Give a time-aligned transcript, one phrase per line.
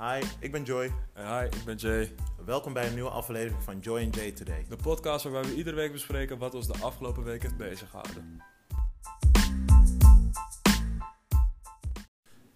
[0.00, 0.92] Hi, ik ben Joy.
[1.12, 2.14] En hi, ik ben Jay.
[2.44, 4.66] Welkom bij een nieuwe aflevering van Joy and Jay Today.
[4.68, 8.42] De podcast waarbij we iedere week bespreken wat ons de afgelopen week heeft beziggehouden.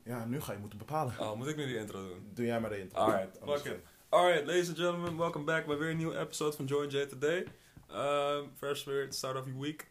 [0.05, 1.15] Ja, nu ga je moeten bepalen.
[1.19, 2.31] Oh, moet ik nu die intro doen?
[2.35, 3.01] Doe jij maar de intro.
[3.01, 3.81] Alright, fuck it.
[4.09, 7.07] Alright, ladies and gentlemen, welcome back bij weer een nieuwe episode van Joy and Jay
[7.07, 7.47] Today.
[7.93, 9.91] Um, first weer, start of your week.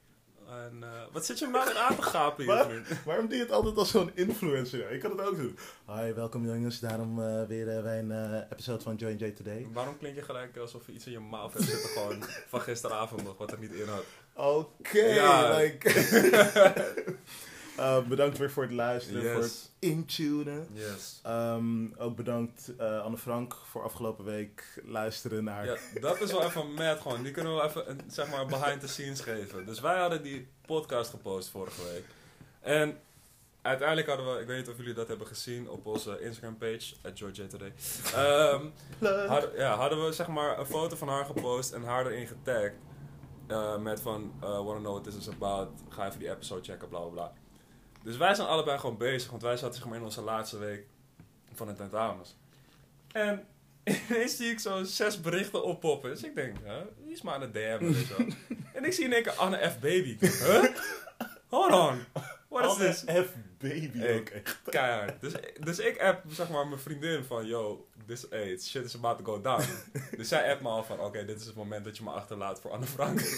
[0.53, 2.97] En, eh, wat zit je nou weer aan te gapen hier?
[3.05, 4.91] Waarom doe je het altijd als zo'n influencer?
[4.91, 5.57] Ik kan het ook doen.
[5.87, 6.79] Hi, welkom jongens.
[6.79, 9.67] Daarom eh, weer eh, bij een episode van Jay Today.
[9.73, 13.23] Waarom klink je gelijk alsof je iets in je mouth hebt zitten gewoon van gisteravond
[13.23, 14.03] nog, wat er niet in had?
[14.33, 15.57] Oké, Ja.
[15.57, 15.89] like...
[17.77, 19.31] Eh, bedankt weer voor het luisteren, Yes.
[19.33, 20.67] voor het intunen.
[20.73, 21.19] Yes.
[21.23, 25.65] Ehm, ook bedankt eh, Anne Frank voor afgelopen week luisteren naar...
[25.65, 27.23] Ja, dat is wel even mad gewoon.
[27.23, 29.65] Die kunnen we wel even een, zeg maar, behind the scenes geven.
[29.65, 32.03] Dus wij hadden die podcast gepost vorige week.
[32.59, 32.99] En
[33.61, 36.93] uiteindelijk hadden we, ik weet niet of jullie dat hebben gezien op onze Instagram page,
[37.03, 37.15] at
[37.49, 37.73] Today.
[38.13, 38.65] Ehm,
[39.57, 42.73] ja, hadden we zeg maar een foto van haar gepost en haar erin getagd.
[43.47, 46.89] eh, met van, uh, wanna know what this is about, ga even die episode checken,
[46.89, 47.33] bla bla bla.
[48.03, 50.85] Dus wij zijn allebei gewoon bezig, want wij zaten zeg maar in onze laatste week
[51.53, 52.35] van de tentamens.
[53.11, 53.45] En
[54.09, 56.09] ineens zie ik zo zes berichten oppoppen.
[56.09, 56.57] Dus ik denk,
[57.03, 58.15] wie is maar aan het DM'en en zo.
[58.73, 59.79] en ik zie in één keer Anne F.
[59.79, 60.17] Baby.
[60.19, 60.63] Huh?
[61.49, 62.05] Hold on.
[62.49, 63.25] What is Anne this?
[63.25, 63.33] F.
[63.57, 64.19] Baby Hey.
[64.19, 64.61] ook echt.
[64.65, 65.21] Keihard.
[65.21, 69.17] Dus, dus ik app zeg maar mijn vriendin van, yo, this, hey, shit is about
[69.17, 69.63] to go down.
[70.17, 72.61] dus zij appt me al van, oké, dit is het moment dat je me achterlaat
[72.61, 73.21] voor Anne Frank.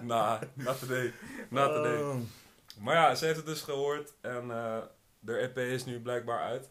[0.00, 1.12] Nah, not today.
[1.48, 2.00] Not today.
[2.02, 2.16] Oh.
[2.78, 4.82] Maar ja, ze heeft het dus gehoord en eh
[5.24, 6.70] de EP is nu blijkbaar uit.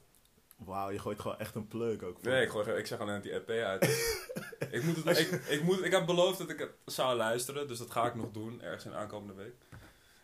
[0.58, 2.20] Wauw, je gooit gewoon echt een pleuk ook.
[2.20, 2.32] voor.
[2.32, 3.84] Nee, ik, gooi, ik zeg gewoon net die EP uit.
[4.72, 7.78] ik, moet het, ik, ik, moet, ik heb beloofd dat ik het zou luisteren, dus
[7.78, 9.54] dat ga ik nog doen, ergens in de aankomende week.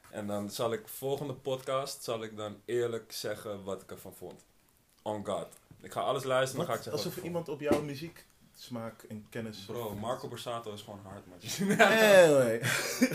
[0.10, 4.46] En dan zal ik volgende podcast, zal ik dan eerlijk zeggen wat ik ervan vond.
[5.02, 5.48] On God.
[5.82, 8.26] Ik ga alles luisteren, dan ga ik zeggen Alsof iemand op jouw muziek
[8.60, 9.66] smaak en kennis...
[9.66, 11.38] Bro, Marco Borsato is gewoon hard, man.
[11.80, 12.62] Anyway.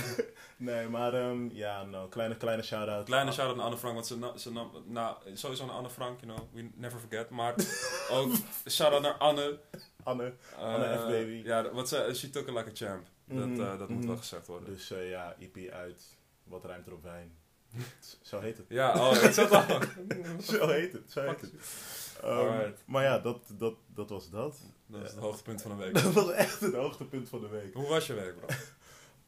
[0.56, 3.04] nee, maar ehm, ja, no, kleine, kleine shout-out.
[3.04, 6.20] Kleine shout-out naar Anne Frank, want ze, na, ze nam, nou, sowieso naar Anne Frank,
[6.20, 7.30] you know, we never forget.
[7.30, 7.54] Maar
[8.16, 8.32] ook
[8.68, 9.58] shout-out naar Anne.
[10.02, 10.32] Anne.
[10.56, 11.06] Eh, Anne F.
[11.06, 11.42] Baby.
[11.44, 13.06] Ja, wat ze, she took it like a champ.
[13.24, 14.06] Dat, Mhm, eh, dat moet mhm.
[14.06, 14.68] wel gezegd worden.
[14.68, 16.16] Dus eh, ja, EP uit.
[16.44, 17.36] Wat ruimt er op wijn?
[18.22, 18.66] Zo heet het.
[18.68, 19.80] Ja, oh, het zat al.
[20.42, 21.12] Zo heet het.
[21.12, 21.52] Zo heet het.
[22.22, 24.56] Ehm, maar ja, dat, dat, dat was dat.
[24.86, 25.94] Dat is het hoogtepunt van de week.
[26.02, 27.74] Dat was echt het hoogtepunt van de week.
[27.74, 28.46] Hoe was je week, bro?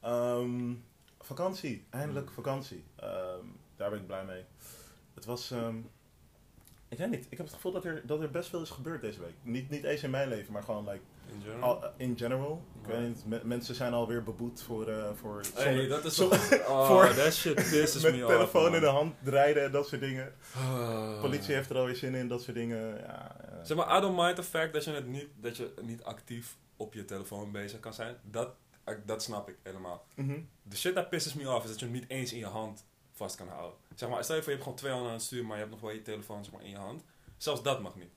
[0.00, 0.75] Ehm,
[1.21, 2.34] vakantie, eindelijk Mm.
[2.34, 2.84] vakantie.
[2.97, 3.44] Ehm,
[3.77, 4.44] daar ben ik blij mee.
[5.15, 5.53] Het was,
[6.88, 9.00] ik weet niet, ik heb het gevoel dat er, dat er best veel is gebeurd
[9.00, 9.34] deze week.
[9.43, 11.03] Niet, niet eens in mijn leven, maar gewoon like,
[11.33, 11.83] In general?
[11.85, 12.62] al, in general.
[12.83, 12.97] Ik Ja.
[12.97, 16.29] weet niet, me- mensen zijn alweer beboet voor, eh voor hey, zonder- dat is zo-.
[16.73, 19.89] Oh, voor- that shit pisses met me telefoon off, in de hand rijden en dat
[19.89, 20.34] soort dingen.
[20.53, 21.21] hand.
[21.21, 22.99] Politie heeft er alweer zin in, dat soort dingen.
[23.01, 23.59] Ja, eh.
[23.63, 26.57] Zeg maar, I don't mind the fact dat je, het niet, dat je niet actief
[26.77, 28.17] op je telefoon bezig kan zijn.
[28.23, 28.49] Dat,
[29.07, 30.07] dat snap ik helemaal.
[30.15, 30.41] Mhm.
[30.63, 32.84] De shit dat pisses me off is dat je hem niet eens in je hand
[33.13, 33.79] vast kan houden.
[33.95, 35.63] Zeg maar, stel je voor je hebt gewoon twee handen aan het sturen, maar je
[35.63, 37.05] hebt nog wel je telefoon zeg maar, in je hand.
[37.37, 38.13] Zelfs dat mag niet.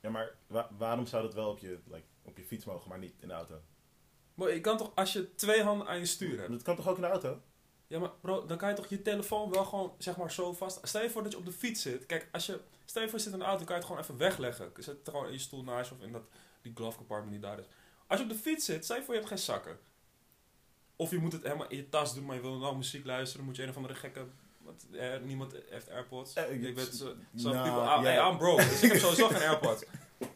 [0.00, 2.98] Ja, maar wa- waarom zou dat wel op je, like, op je fiets mogen, maar
[2.98, 3.60] niet in de auto?
[4.34, 6.88] Maar je kan toch, als je twee handen aan je stuur hebt, Dat kan toch
[6.88, 7.40] ook in de auto?
[7.86, 10.80] Ja, maar bro, dan kan je toch je telefoon wel gewoon, zeg maar, zo vast...
[10.82, 12.06] Stel je voor dat je op de fiets zit.
[12.06, 12.60] Kijk, als je...
[12.84, 14.72] Stel je voor je zit in een auto, kan je het gewoon even wegleggen.
[14.74, 16.22] Zet het gewoon in je stoel naast je of in dat,
[16.62, 17.66] die glove compartment die daar is.
[18.06, 19.78] Als je op de fiets zit, stel je voor je hebt geen zakken.
[20.96, 23.36] Of je moet het helemaal in je tas doen, maar je wil nou muziek luisteren.
[23.36, 24.26] Dan moet je een of andere gekke...
[24.92, 26.34] Eh, niemand heeft AirPods.
[26.34, 27.80] Eh, ik weet zo, nou, people...
[27.80, 29.84] ah, hey, I'm broke, dus ik heb sowieso geen AirPods.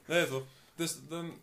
[0.06, 0.42] Nee, toch?
[0.74, 1.40] Dus dan...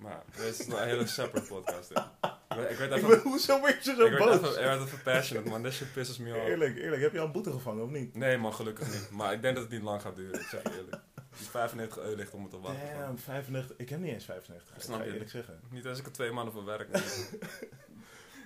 [0.00, 1.90] Maar, dit is een hele separate podcast.
[1.90, 3.18] Ik weet, even...
[3.18, 4.34] hoezo word je zo Ik boos?
[4.34, 5.62] even, ik werd even passionate, man.
[5.62, 6.44] That shit pisses me off.
[6.46, 7.02] Eerlijk, eerlijk.
[7.02, 8.14] Heb je al een boete gevangen of niet?
[8.14, 9.10] Nee, man, gelukkig niet.
[9.10, 10.96] Maar ik denk dat het niet lang gaat duren, ik zeg je eerlijk.
[11.38, 12.98] Die 95 euro ligt om het te wachten.
[12.98, 13.76] Damn, 95.
[13.76, 14.76] Ik heb niet eens 95.
[14.76, 15.12] Ik Snap ga je?
[15.12, 15.60] eerlijk zeggen.
[15.70, 16.88] Niet als ik er twee maanden voor werk.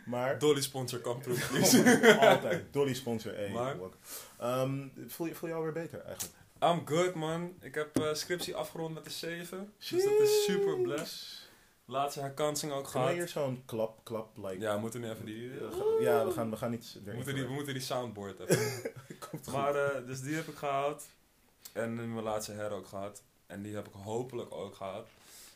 [0.04, 2.18] Maar Dolly sponsor, come through, please.
[2.20, 2.72] altijd.
[2.72, 3.34] Dolly sponsor.
[3.34, 3.76] Hey, Maar?
[4.38, 6.34] Ehm, voel, je, voel je alweer beter eigenlijk?
[6.62, 7.54] I'm good, man.
[7.60, 9.72] Ik heb eh, scriptie afgerond met de 7.
[9.78, 11.43] Dus dat is super blessed.
[11.86, 13.10] Laatste herkansing ook gehad.
[13.10, 14.58] hier zo'n klap, klap, like...
[14.58, 15.50] Ja, we moeten nu even die...
[16.00, 17.00] Ja, we gaan, we gaan niet...
[17.04, 18.36] we, moeten die we moeten die soundboard.
[19.30, 19.52] Komt goed.
[19.52, 21.04] maar, eh, dus die heb ik gehaald.
[21.72, 23.22] En mijn laatste her ook gehad.
[23.46, 25.06] En die heb ik hopelijk ook gehad.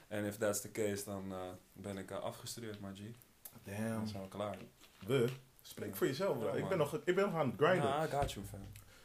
[0.08, 1.38] En if that's the case, dan eh,
[1.72, 3.00] ben ik eh, afgestudeerd, maar G.
[3.62, 3.92] Damn.
[3.92, 4.56] Dan zijn we klaar.
[5.06, 5.28] We?
[5.62, 6.48] Spreek voor jezelf, bro.
[6.48, 7.88] Ja, ik, ben nog, ik ben nog aan het grinden.
[7.88, 8.60] Ja, I got you, fam.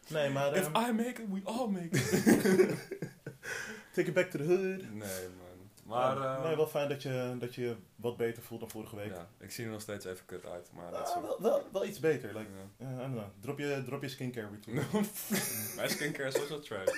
[0.07, 0.55] Nee, maar...
[0.55, 2.11] If ehm, I make it, we all make it.
[3.93, 4.81] take it back to the hood.
[4.81, 5.42] nee, man.
[5.83, 8.95] Maar, Ja, eh, nee, wel fijn dat je, dat je wat beter voelt dan vorige
[8.95, 9.13] week.
[9.13, 11.67] ja, ik zie er nog steeds even kut uit, maar dat is Ah, wel, wel,
[11.71, 12.27] wel iets beter.
[12.37, 12.85] Like, Ja.
[12.87, 13.23] eh, I don't know.
[13.39, 14.81] Drop je, drop je skincare routine.
[15.75, 16.91] Mijn skincare is sowieso trash.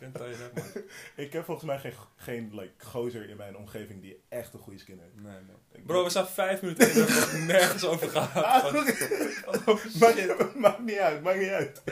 [0.00, 0.52] Man?
[1.24, 4.78] Ik heb volgens mij geen, geen like, gozer in mijn omgeving die echt een goede
[4.78, 5.14] skin heeft.
[5.14, 5.56] Nee, nee.
[5.72, 8.44] Ik- Bro, we staan vijf minuten in en we hebben het nergens over gehad.
[8.44, 8.94] Ah, oké.
[9.98, 11.82] maakt, maakt niet uit, maakt niet uit.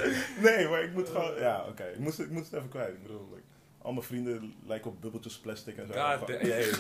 [0.41, 1.39] Nee, maar ik moet gewoon...
[1.39, 1.85] Ja, oké.
[1.85, 2.95] Ik, moest, ik moest het even kwijt.
[2.95, 3.47] Ik bedoel, like,
[3.83, 5.93] al mijn vrienden lijken op bubbeltjes plastic en zo.
[5.93, 6.71] Damn, hey.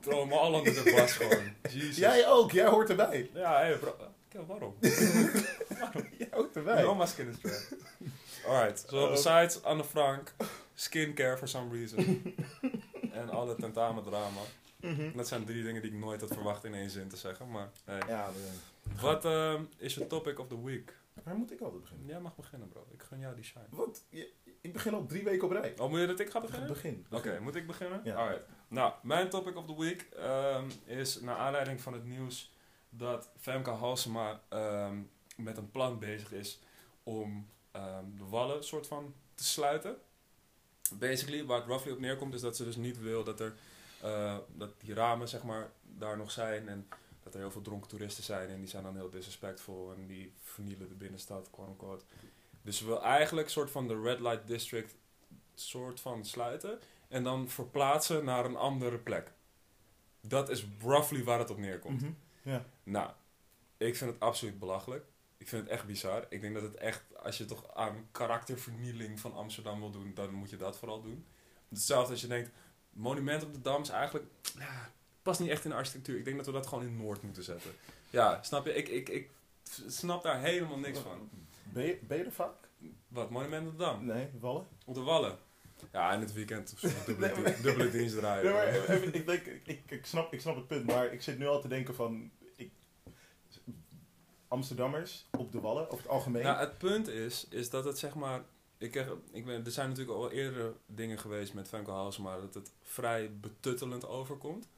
[0.00, 1.44] Throw hem al onder de bas gewoon.
[1.70, 1.96] Jesus.
[1.96, 3.30] Jij ook, jij hoort erbij.
[3.34, 3.96] Ja, hey, bro.
[4.26, 4.74] Oké, waarom?
[6.18, 6.82] Jij hoort erbij.
[6.82, 7.78] No, my skin is dry.
[8.46, 10.34] Alright, so Uh, besides Anne Frank,
[10.74, 12.34] skincare for some reason.
[13.12, 14.40] en alle tentamendrama.
[14.80, 15.16] Mhm.
[15.16, 17.50] Dat zijn drie dingen die ik nooit had verwacht in één zin te zeggen.
[17.50, 18.02] Maar hey.
[18.08, 18.30] Ja,
[19.00, 20.96] wat ehm, is je topic of the week?
[21.22, 22.06] waar moet ik altijd beginnen?
[22.06, 22.86] Jij mag beginnen, bro.
[22.92, 23.64] Ik gun jou die shine.
[23.70, 24.04] Wat?
[24.08, 24.32] Je-
[24.66, 25.74] Ik begin al drie weken op rij.
[25.78, 26.68] Oh, moet je dat ik ga beginnen?
[26.68, 27.06] Begin.
[27.10, 28.00] Oké, moet ik beginnen?
[28.04, 28.14] Ja.
[28.14, 28.44] Alright.
[28.68, 32.52] Nou, mijn topic of the week ehm, is naar aanleiding van het nieuws
[32.88, 34.96] dat Femke Halsema ehm,
[35.36, 36.60] met een plan bezig is
[37.02, 39.96] om ehm, de wallen soort van te sluiten.
[40.92, 43.54] Basically, waar het roughly op neerkomt, is dat ze dus niet wil dat er
[44.02, 46.88] eh, dat die ramen zeg maar daar nog zijn en
[47.22, 50.32] dat er heel veel dronken toeristen zijn en die zijn dan heel disrespectful en die
[50.42, 52.04] vernielen de binnenstad, quote unquote.
[52.66, 54.94] Dus ze wil eigenlijk soort van de Red Light District
[55.54, 56.78] soort van sluiten
[57.08, 59.32] en dan verplaatsen naar een andere plek.
[60.20, 62.02] Dat is roughly waar het op neerkomt.
[62.02, 62.12] Mhm.
[62.42, 62.64] Ja.
[62.82, 63.10] Nou,
[63.76, 65.04] ik vind het absoluut belachelijk.
[65.36, 66.26] Ik vind het echt bizar.
[66.28, 70.32] Ik denk dat het echt, als je toch aan karaktervernieling van Amsterdam wil doen, dan
[70.32, 71.26] moet je dat vooral doen.
[71.68, 72.50] Hetzelfde als je denkt,
[72.90, 74.26] monument op de Dam is eigenlijk,
[74.58, 74.90] ja,
[75.22, 76.18] past niet echt in de architectuur.
[76.18, 77.70] Ik denk dat we dat gewoon in Noord moeten zetten.
[78.10, 78.74] Ja, snap je?
[78.74, 79.30] Ik, ik, ik
[79.86, 81.30] snap daar helemaal niks van.
[82.08, 82.68] Er vaak?
[83.08, 84.04] Wat, monument op de Dam?
[84.06, 84.66] Nee, Wallen?
[84.86, 85.38] Op de Wallen?
[85.92, 86.88] Ja, in het weekend of zo.
[87.06, 88.44] Dubbele, Nee, maar- di- dubbele dienst draaien.
[88.44, 91.38] Nee, maar even, ik, denk, ik, ik, snap, ik snap het punt, maar ik zit
[91.38, 92.30] nu al te denken van...
[92.56, 92.70] Ik,
[94.48, 96.42] Amsterdammers op de Wallen, over het algemeen.
[96.42, 98.42] Nou, het punt is, is dat het zeg maar.
[98.78, 102.54] Ik krijg, ik ben, er zijn natuurlijk al eerder dingen geweest met Femke Halsema dat
[102.54, 104.68] het vrij betuttelend overkomt.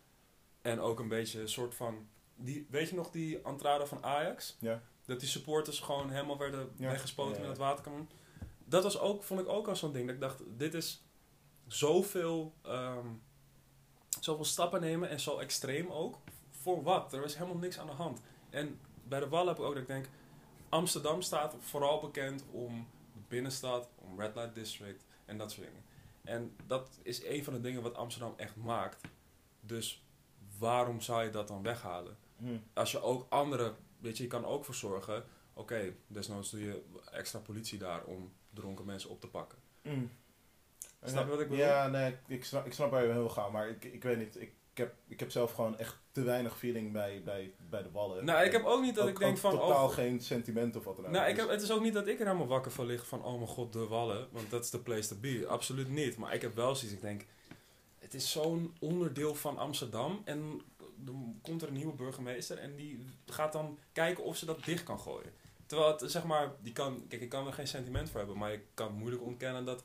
[0.62, 2.09] En ook een beetje een soort van.
[2.37, 4.56] Die, weet je nog die entrade van Ajax?
[4.61, 4.83] Ja.
[5.08, 6.88] Dat die supporters gewoon helemaal werden Ja.
[6.90, 7.49] weggespoten Ja, ja.
[7.49, 8.08] met het waterkanon.
[8.64, 10.06] Dat was ook, vond ik ook al zo'n ding.
[10.06, 11.05] Dat ik dacht, dit is
[11.66, 13.06] zoveel, ehm,
[14.20, 16.19] zoveel stappen nemen en zo extreem ook.
[16.50, 17.12] Voor wat?
[17.12, 18.20] Er was helemaal niks aan de hand.
[18.50, 20.08] En bij de Wallen heb ik ook dat ik denk,
[20.69, 25.82] Amsterdam staat vooral bekend om de binnenstad, om Red Light District en dat soort dingen.
[26.25, 29.02] En dat is een van de dingen wat Amsterdam echt maakt.
[29.60, 30.02] Dus
[30.58, 32.16] waarom zou je dat dan weghalen?
[32.37, 32.56] Hm.
[32.75, 36.83] Als je ook andere, weet je, je kan ook voor zorgen, oké, desnoods doe je
[37.12, 39.59] extra politie daar om dronken mensen op te pakken.
[39.83, 40.06] Hm.
[41.05, 41.65] Snap je wat ik bedoel?
[41.65, 44.19] Ja, nee, ik snap, ik snap waar je heen wil gaan, maar ik, ik weet
[44.19, 44.37] niet.
[44.41, 47.91] Ik, ik, heb, ik heb zelf gewoon echt te weinig feeling bij, bij, bij de
[47.91, 48.25] Wallen.
[48.25, 50.85] Nou, ik heb ook niet dat Ook- ik denk van, totaal oh, geen sentiment of
[50.85, 51.11] wat dan ook.
[51.11, 53.06] Nou, ik Dus- heb, het is ook niet dat ik er helemaal wakker van lig
[53.06, 54.29] van, oh mijn god, de wallen.
[54.33, 55.44] Want dat is de place to be.
[55.49, 56.17] Absoluut niet.
[56.17, 57.25] Maar ik heb wel zoiets, ik denk,
[57.99, 60.23] het is zo'n onderdeel van Amsterdam.
[60.25, 60.61] En
[61.05, 64.83] dan komt er een nieuwe burgemeester en die gaat dan kijken of ze dat dicht
[64.83, 65.33] kan gooien.
[65.67, 68.53] Terwijl het, zeg maar, die kan, kijk, ik kan er geen sentiment voor hebben, maar
[68.53, 69.85] ik kan moeilijk ontkennen dat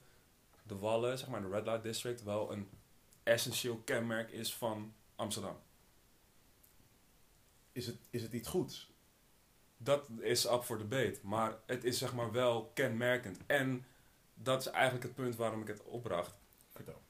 [0.63, 2.69] de wallen, zeg maar, de Red Light District, wel een
[3.23, 5.57] essentieel kenmerk is van Amsterdam.
[7.71, 8.91] is, het, is het iets goeds?
[9.77, 11.19] Dat is up for debate.
[11.21, 13.39] Maar het is zeg maar wel kenmerkend.
[13.45, 13.85] En
[14.33, 16.33] dat is eigenlijk het punt waarom ik het opbracht.
[16.71, 17.01] Vertel.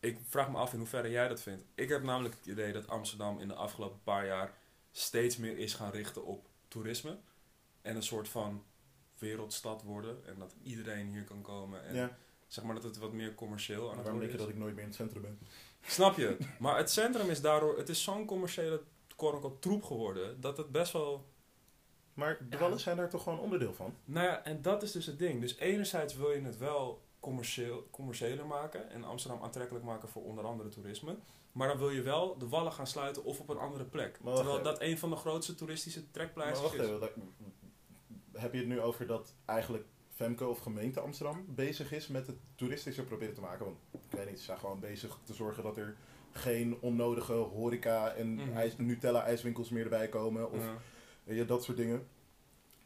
[0.00, 1.64] Ik vraag me af in hoeverre jij dat vindt.
[1.74, 4.54] Ik heb namelijk het idee dat Amsterdam in de afgelopen paar jaar
[4.92, 7.18] steeds meer is gaan richten op toerisme.
[7.82, 8.64] En een soort van
[9.18, 10.26] wereldstad worden.
[10.26, 11.84] En dat iedereen hier kan komen.
[11.84, 12.16] En ja,
[12.46, 14.74] zeg maar dat het wat meer commercieel aan het waarom denk je dat ik nooit
[14.74, 15.38] meer in het centrum ben?
[15.82, 16.36] Snap je?
[16.58, 17.78] Maar het centrum is daardoor...
[17.78, 18.82] Het is zo'n commerciële
[19.60, 20.40] troep geworden.
[20.40, 21.26] Dat het best wel
[22.14, 22.58] Maar de Ja.
[22.58, 23.94] Wallen zijn daar toch gewoon onderdeel van?
[24.04, 25.40] Nou ja, en dat is dus het ding.
[25.40, 30.44] Dus enerzijds wil je het wel commercieel, commerciëler maken en Amsterdam aantrekkelijk maken voor onder
[30.44, 31.16] andere toerisme.
[31.52, 34.14] Maar dan wil je wel de wallen gaan sluiten of op een andere plek.
[34.16, 34.62] Terwijl even.
[34.64, 36.86] dat een van de grootste toeristische trekpleisters wacht is.
[36.86, 37.12] even, dat-
[38.32, 39.84] heb je het nu over dat eigenlijk
[40.14, 43.64] Femke of gemeente Amsterdam bezig is met het toeristischer proberen te maken?
[43.64, 45.96] Want ik weet niet, ze zijn gewoon bezig te zorgen dat er
[46.32, 48.56] geen onnodige horeca en Mhm.
[48.56, 50.50] ijs, Nutella-ijswinkels meer erbij komen.
[50.52, 50.76] Of Ja.
[51.24, 52.06] weet je, dat soort dingen.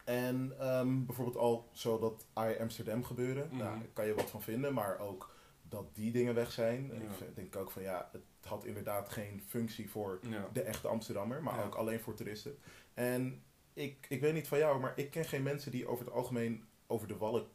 [0.05, 3.47] En ehm, bijvoorbeeld al zo dat I Amsterdam gebeuren.
[3.49, 3.57] Mhm.
[3.57, 5.33] Nou, daar kan je wat van vinden, maar ook
[5.69, 6.87] dat die dingen weg zijn.
[6.87, 7.27] Ja.
[7.27, 10.49] Ik denk ook van ja, het had inderdaad geen functie voor Ja.
[10.53, 11.65] de echte Amsterdammer, maar Ja.
[11.65, 12.59] ook alleen voor toeristen.
[12.95, 13.43] En
[13.73, 16.65] ik, ik weet niet van jou, maar ik ken geen mensen die over het algemeen
[16.87, 17.47] over de wallen,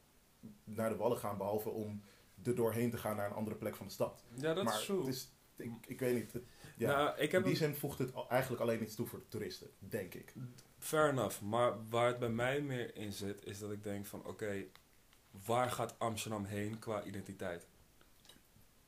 [0.63, 2.01] naar de wallen gaan, behalve om
[2.43, 4.23] er doorheen te gaan naar een andere plek van de stad.
[4.35, 6.43] ja, dat maar is het is, ik, ik weet niet.
[6.77, 6.87] ja.
[6.97, 9.27] Nou, ik In heb die een- zin voegt het eigenlijk alleen iets toe voor de
[9.27, 10.33] toeristen, denk ik.
[10.77, 11.41] Fair enough.
[11.41, 14.63] Maar waar het bij mij meer in zit, is dat ik denk van oké,
[15.45, 17.67] waar gaat Amsterdam heen qua identiteit?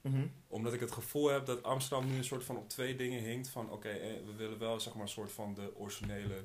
[0.01, 0.27] Mhm.
[0.47, 3.49] Omdat ik het gevoel heb dat Amsterdam nu een soort van op twee dingen hinkt.
[3.49, 6.43] Van oké, eh, we willen wel zeg maar een soort van de originele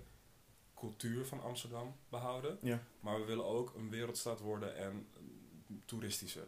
[0.75, 2.59] cultuur van Amsterdam behouden.
[2.63, 2.83] Ja.
[3.01, 5.07] Maar we willen ook een wereldstad worden en
[5.85, 6.45] toeristische.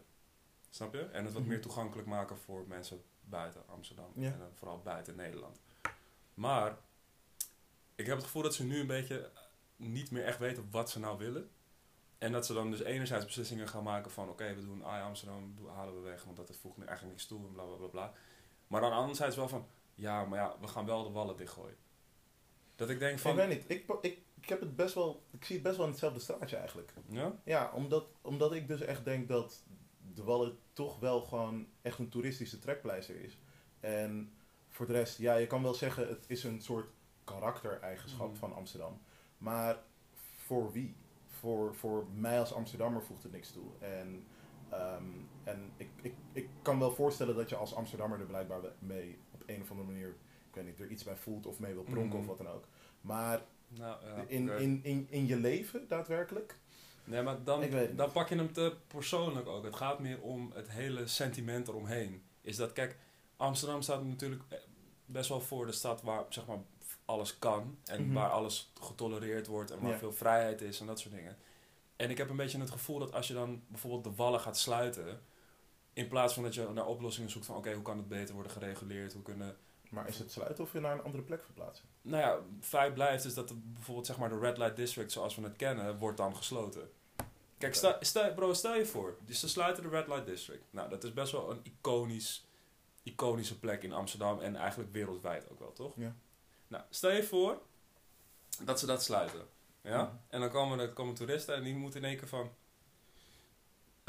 [0.69, 0.99] Snap je?
[1.01, 1.51] En het wat Mhm.
[1.51, 4.11] meer toegankelijk maken voor mensen buiten Amsterdam.
[4.15, 4.31] Ja.
[4.31, 5.61] En dan vooral buiten Nederland.
[6.33, 6.77] Maar
[7.95, 9.31] ik heb het gevoel dat ze nu een beetje
[9.75, 11.49] niet meer echt weten wat ze nou willen.
[12.17, 14.29] En dat ze dan dus enerzijds beslissingen gaan maken van...
[14.29, 16.23] oké, we doen AI Amsterdam, halen we weg...
[16.23, 18.13] want dat voegt nu eigenlijk niks toe en bla bla bla bla.
[18.67, 19.67] Maar dan anderzijds wel van...
[19.95, 21.77] ja, maar ja, we gaan wel de wallen dichtgooien.
[22.75, 23.31] Dat ik denk van...
[23.31, 25.85] Ik weet niet, ik, ik, ik, heb het best wel, ik zie het best wel
[25.85, 26.93] in hetzelfde straatje eigenlijk.
[27.09, 27.35] Ja?
[27.43, 29.63] Ja, omdat, omdat ik dus echt denk dat
[30.19, 33.37] de Wallen toch wel gewoon echt een toeristische trekpleister is.
[33.79, 34.31] En
[34.69, 36.89] voor de rest, ja, je kan wel zeggen het is een soort
[37.23, 38.37] karaktereigenschap Mhm.
[38.37, 39.01] van Amsterdam.
[39.37, 39.77] Maar
[40.35, 40.95] voor wie?
[41.27, 43.65] Voor, voor mij als Amsterdammer voegt het niks toe.
[43.79, 44.23] En,
[44.69, 45.03] ehm,
[45.43, 49.43] en ik, ik, ik kan wel voorstellen dat je als Amsterdammer er blijkbaar mee op
[49.45, 50.09] een of andere manier,
[50.49, 52.17] ik weet niet, er iets bij voelt of mee wil pronken Mhm.
[52.19, 52.63] of wat dan ook.
[53.01, 56.59] Maar Nou, ja, in, in, in, in je leven daadwerkelijk?
[57.09, 57.63] Nee, maar dan,
[57.95, 59.63] dan pak je hem te persoonlijk ook.
[59.63, 62.23] Het gaat meer om het hele sentiment eromheen.
[62.41, 62.97] Is dat, kijk,
[63.37, 64.57] Amsterdam staat natuurlijk eh,
[65.05, 66.57] best wel voor de stad waar zeg maar,
[67.05, 67.77] alles kan.
[67.85, 68.13] En Mhm.
[68.13, 69.97] waar alles getolereerd wordt en waar Ja.
[69.97, 71.37] veel vrijheid is en dat soort dingen.
[71.95, 74.57] En ik heb een beetje het gevoel dat als je dan bijvoorbeeld de wallen gaat
[74.57, 75.21] sluiten.
[75.93, 78.51] In plaats van dat je naar oplossingen zoekt van oké, hoe kan het beter worden
[78.51, 79.13] gereguleerd?
[79.13, 79.57] Hoe kunnen
[79.89, 81.85] Maar is het sluiten of je naar een andere plek verplaatsen?
[82.01, 85.35] nou ja, feit blijft is dat de, bijvoorbeeld zeg maar de Red Light District zoals
[85.35, 86.89] we het kennen, wordt dan gesloten.
[87.59, 90.63] Kijk, sta- bro, stel je voor, dus ze sluiten de Red Light District.
[90.69, 92.45] Nou, dat is best wel een iconisch,
[93.03, 95.93] iconische plek in Amsterdam en eigenlijk wereldwijd ook wel, toch?
[95.97, 96.15] Ja.
[96.67, 97.61] Nou, stel je voor
[98.63, 99.41] dat ze dat sluiten.
[99.81, 100.03] Ja?
[100.03, 100.11] Mhm.
[100.29, 102.51] En dan komen er komen toeristen en die moeten in één keer van...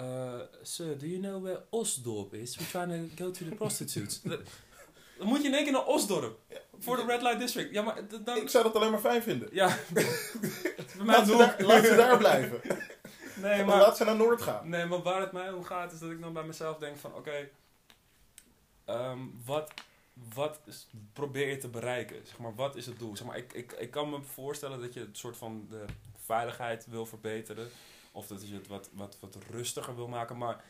[0.01, 2.57] Uh, sir, do you know where Osdorp is?
[2.57, 4.21] We're trying to go to the prostitutes.
[5.19, 6.39] dan moet je in één keer naar Osdorp.
[6.79, 7.73] Voor de Red Light District.
[7.73, 8.37] Ja, maar dan...
[8.37, 9.49] Ik zou dat alleen maar fijn vinden.
[9.53, 9.79] Ja.
[9.93, 10.05] Bij
[10.97, 11.39] mij Laat ze, doel.
[11.39, 12.61] daar, laat ze daar blijven.
[13.41, 14.69] Nee, Maar laat ze naar Noord gaan.
[14.69, 17.15] Nee, maar waar het mij om gaat is dat ik dan bij mezelf denk van...
[17.15, 17.49] Oké,
[18.85, 19.73] ehm, wat,
[20.35, 22.27] wat is- probeer je te bereiken?
[22.27, 23.17] Zeg maar, wat is het doel?
[23.17, 25.85] Zeg maar, ik, ik, ik kan me voorstellen dat je het soort van de
[26.17, 27.69] veiligheid wil verbeteren.
[28.13, 30.39] Of dat je het wat, wat, wat rustiger wil maken.
[30.39, 30.65] Maar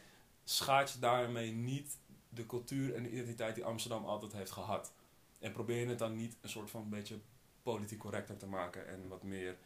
[0.44, 1.96] schaat je daarmee niet
[2.28, 4.92] de cultuur en de identiteit die Amsterdam altijd heeft gehad?
[5.38, 7.18] En probeer je het dan niet een soort van een beetje
[7.62, 9.56] politiek correcter te maken en wat meer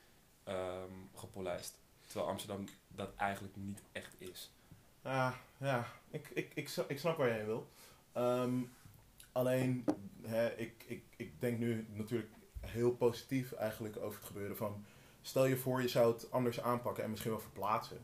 [0.45, 1.79] ehm, gepolijst?
[2.07, 4.53] Terwijl Amsterdam dat eigenlijk niet echt is.
[5.03, 5.87] Ja, ja.
[6.11, 7.69] Ik, ik, ik, snap- ik snap waar jij heen wil.
[8.13, 8.63] Ehm,
[9.33, 9.85] alleen,
[10.23, 12.31] hè, ik, ik, ik denk nu natuurlijk
[12.61, 14.85] heel positief eigenlijk over het gebeuren van...
[15.23, 17.99] Stel je voor, je zou het anders aanpakken en misschien wel verplaatsen.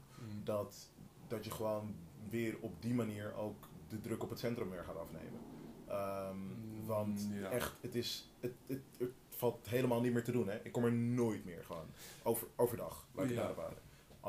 [0.44, 0.90] Dat,
[1.28, 1.94] dat je gewoon
[2.30, 5.40] weer op die manier ook de druk op het centrum weer gaat afnemen.
[5.88, 7.50] Ehm, Mm, want ja.
[7.50, 10.48] echt, het, is, het, het, het valt helemaal niet meer te doen.
[10.48, 10.58] Hè.
[10.64, 11.86] Ik kom er nooit meer gewoon.
[12.22, 13.36] Over, overdag, laat ik Ja.
[13.36, 13.78] daarop houden.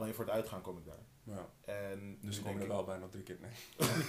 [0.01, 1.05] Alleen voor het uitgaan kom ik daar.
[1.23, 1.49] Ja.
[1.73, 3.51] En Dus ik kom denk er ik- wel bijna drie keer mee.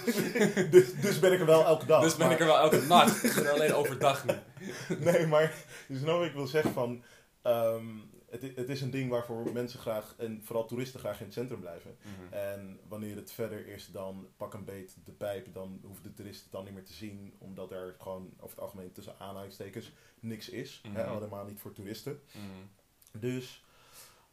[0.69, 2.03] dus, dus ben ik er wel elke dag.
[2.03, 3.23] dus ben maar- ik er wel elke nacht.
[3.23, 4.39] Ik ben alleen overdag niet.
[5.05, 7.03] Nee, maar dus nou wat ik wil zeggen van...
[7.41, 7.85] ehm,
[8.29, 11.59] het, het is een ding waarvoor mensen graag, en vooral toeristen graag in het centrum
[11.59, 11.97] blijven.
[12.29, 16.41] En wanneer het verder is dan pak een beet de pijp, dan hoeft de toerist
[16.43, 17.33] het dan niet meer te zien.
[17.37, 20.81] Omdat er gewoon over het algemeen tussen aanhalingstekens niks is.
[20.87, 21.13] Hè, Mhm.
[21.13, 22.21] helemaal niet voor toeristen.
[22.31, 23.19] Mhm.
[23.19, 23.63] Dus,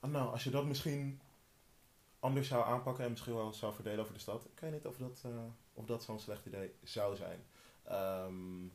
[0.00, 1.20] nou, als je dat misschien
[2.20, 4.44] anders zou aanpakken en misschien wel zou verdelen over de stad.
[4.44, 7.44] Ik weet niet of dat, eh, of dat zo'n slecht idee zou zijn.
[7.84, 8.66] Ehm,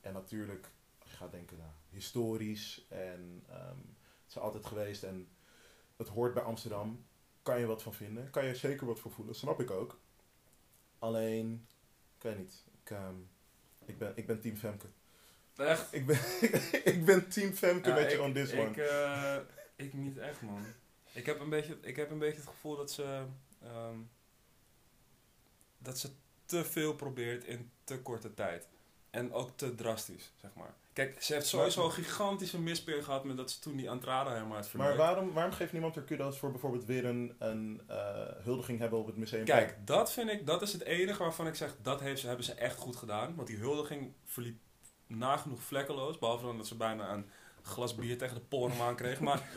[0.00, 0.70] en natuurlijk,
[1.04, 3.78] je gaat denken, nou, historisch en ehm,
[4.22, 5.28] het is altijd geweest en
[5.96, 7.06] het hoort bij Amsterdam.
[7.42, 8.30] Kan je wat van vinden?
[8.30, 9.34] Kan je zeker wat voor voelen?
[9.34, 10.00] Snap ik ook.
[10.98, 11.66] Alleen,
[12.16, 12.64] ik weet niet.
[12.82, 13.16] Ik, ehm,
[13.84, 14.86] ik, ben, ik ben team Femke.
[15.56, 15.92] Echt?
[15.92, 16.18] Ik ben,
[16.94, 18.70] ik ben team Femke Ja, met je on this one.
[18.70, 19.36] Ik, eh,
[19.76, 20.64] ik niet echt, man.
[21.16, 23.24] Ik heb een beetje, ik heb een beetje het gevoel dat ze...
[23.62, 23.98] ehm,
[25.78, 26.10] dat ze
[26.44, 28.68] te veel probeert in te korte tijd.
[29.10, 30.74] En ook te drastisch, zeg maar.
[30.92, 34.56] Kijk, ze heeft sowieso een gigantische misperiode gehad met dat ze toen die Antrada helemaal
[34.56, 37.96] had Maar waarom, waarom geeft niemand er kudo's voor bijvoorbeeld weer een, een eh,
[38.42, 39.44] huldiging hebben op het museum?
[39.44, 42.44] Kijk, dat vind ik, dat is het enige waarvan ik zeg, dat heeft ze, hebben
[42.44, 43.34] ze echt goed gedaan.
[43.34, 44.58] Want die huldiging verliep
[45.06, 46.18] nagenoeg vlekkeloos.
[46.18, 47.30] Behalve dan dat ze bijna een
[47.66, 49.20] glas bier tegen de poren aan kreeg.
[49.20, 49.48] Maar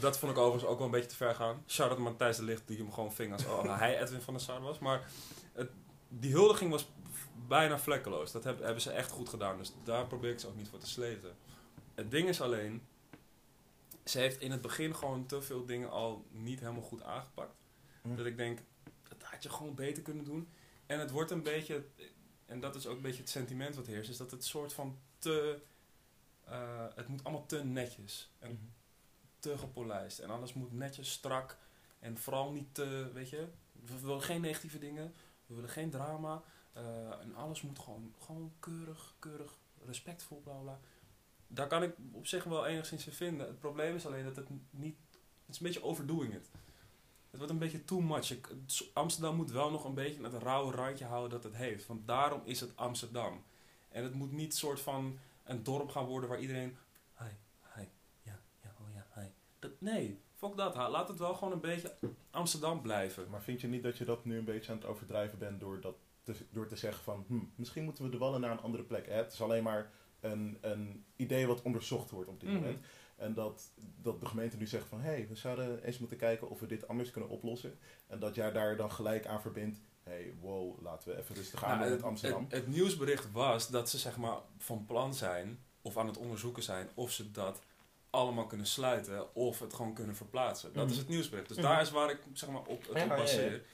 [0.00, 1.62] dat vond ik overigens ook wel een beetje te ver gaan.
[1.66, 4.60] Shout-out Matthijs de Licht, die hem gewoon ving als oh, hij Edwin van der Sar
[4.60, 4.78] was.
[4.78, 5.10] Maar
[5.52, 5.70] het,
[6.08, 6.88] die huldiging was
[7.48, 8.32] bijna vlekkeloos.
[8.32, 9.58] Dat heb- hebben ze echt goed gedaan.
[9.58, 11.36] Dus daar probeer ik ze ook niet voor te sleten.
[11.94, 12.86] Het ding is alleen,
[14.04, 17.54] ze heeft in het begin gewoon te veel dingen al niet helemaal goed aangepakt.
[18.02, 18.16] Hm.
[18.16, 18.58] Dat ik denk,
[19.08, 20.48] dat had je gewoon beter kunnen doen.
[20.86, 21.84] En het wordt een beetje,
[22.46, 24.98] en dat is ook een beetje het sentiment wat heerst, is dat het soort van
[25.18, 25.60] te,
[26.48, 28.60] eh, het moet allemaal te netjes en Mhm.
[29.38, 30.18] te gepolijst.
[30.18, 31.58] En alles moet netjes, strak
[31.98, 35.14] en vooral niet te, weet je, we willen geen negatieve dingen,
[35.46, 36.42] we willen geen drama.
[36.72, 40.78] eh, en alles moet gewoon, gewoon keurig, keurig, respectvol, bla bla.
[41.46, 43.46] Daar kan ik op zich wel enigszins in vinden.
[43.46, 44.96] Het probleem is alleen dat het niet,
[45.46, 46.48] het is een beetje overdoing it.
[47.30, 48.30] Het wordt een beetje too much.
[48.30, 48.48] Ik-
[48.92, 51.86] Amsterdam moet wel nog een beetje het rauwe randje houden dat het heeft.
[51.86, 53.42] Want daarom is het Amsterdam.
[53.88, 56.76] En het moet niet soort van een dorp gaan worden waar iedereen...
[57.18, 57.24] Hi,
[57.74, 57.86] hi,
[58.22, 59.26] ja, ja, oh ja, hi.
[59.58, 60.74] Dat, nee, fuck dat.
[60.76, 61.94] Laat het wel gewoon een beetje
[62.30, 63.30] Amsterdam blijven.
[63.30, 65.80] Maar vind je niet dat je dat nu een beetje aan het overdrijven bent door,
[65.80, 68.84] dat te, door te zeggen van hm, misschien moeten we de wallen naar een andere
[68.84, 69.06] plek.
[69.06, 69.12] Hè?
[69.12, 69.90] Het is alleen maar
[70.20, 72.58] een, een idee wat onderzocht wordt op dit Mhm.
[72.58, 72.86] moment.
[73.16, 76.48] En dat, dat de gemeente nu zegt van hé, hey, we zouden eens moeten kijken
[76.48, 77.78] of we dit anders kunnen oplossen.
[78.06, 79.80] En dat jij daar dan gelijk aan verbindt.
[80.08, 82.42] Hey, wow, laten we even rustig aan Nou, met het, Amsterdam.
[82.42, 86.62] het, het nieuwsbericht was dat ze zeg maar van plan zijn, of aan het onderzoeken
[86.62, 87.62] zijn, of ze dat
[88.10, 90.72] allemaal kunnen sluiten, of het gewoon kunnen verplaatsen.
[90.72, 90.92] Dat Mhm.
[90.92, 91.48] is het nieuwsbericht.
[91.48, 91.66] Dus Mhm.
[91.66, 93.16] daar is waar ik zeg maar op het Ja, op ja, ja.
[93.20, 93.64] baseer.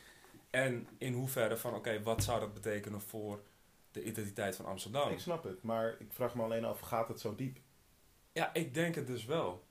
[0.50, 3.42] En in hoeverre van, oké, wat zou dat betekenen voor
[3.90, 5.10] de identiteit van Amsterdam?
[5.10, 7.58] Ik snap het, maar ik vraag me alleen af, gaat het zo diep?
[8.32, 9.64] Ja, ik denk het dus wel.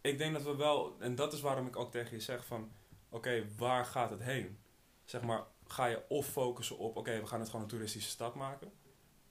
[0.00, 2.72] Ik denk dat we wel, en dat is waarom ik ook tegen je zeg van,
[3.08, 4.58] oké, waar gaat het heen?
[5.04, 8.34] Zeg maar, ga je of focussen op, oké, we gaan het gewoon een toeristische stad
[8.34, 8.72] maken.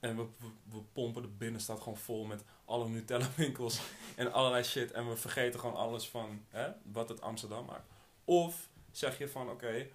[0.00, 0.46] En we, we,
[0.76, 3.80] we pompen de binnenstad gewoon vol met alle Nutella winkels
[4.16, 4.90] en allerlei shit.
[4.90, 7.88] En we vergeten gewoon alles van hè, wat het Amsterdam maakt.
[8.24, 9.86] Of zeg je van, oké,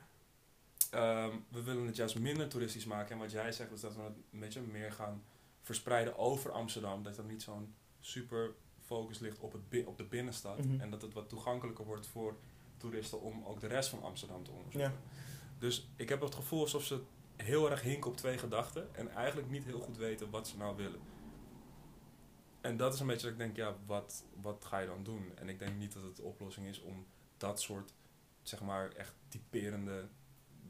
[0.92, 3.12] ehm, we willen het juist minder toeristisch maken.
[3.12, 5.24] En wat jij zegt is dat we het een beetje meer gaan
[5.62, 7.04] verspreiden over Amsterdam.
[7.04, 8.52] Dat er niet zo'n super
[8.86, 10.58] focus ligt op, het op de binnenstad.
[10.58, 10.82] Mhm.
[10.82, 12.38] En dat het wat toegankelijker wordt voor
[12.78, 14.92] toeristen om ook de rest van Amsterdam te onderzoeken.
[14.92, 15.26] Ja.
[15.60, 17.02] Dus ik heb het gevoel alsof ze
[17.36, 18.96] heel erg hinken op twee gedachten.
[18.96, 21.00] En eigenlijk niet heel goed weten wat ze nou willen.
[22.62, 25.32] En dat is een beetje dat ik denk, ja, wat, wat ga je dan doen?
[25.36, 27.06] En ik denk niet dat het de oplossing is om
[27.38, 27.94] dat soort,
[28.42, 30.08] zeg maar, echt typerende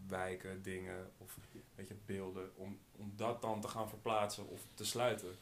[0.07, 1.37] wijken, dingen of
[1.75, 5.35] weet je, beelden, om, om dat dan te gaan verplaatsen of te sluiten.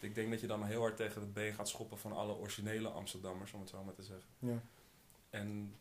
[0.00, 2.88] Ik denk dat je dan heel hard tegen het been gaat schoppen van alle originele
[2.88, 4.28] Amsterdammers, om het zo maar te zeggen.
[4.38, 4.62] Ja.
[5.30, 5.74] En,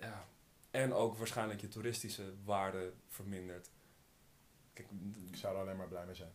[0.00, 0.26] ja,
[0.70, 3.70] en ook waarschijnlijk je toeristische waarde vermindert.
[4.72, 4.88] Kijk,
[5.30, 6.32] Ik zou er alleen maar blij mee zijn.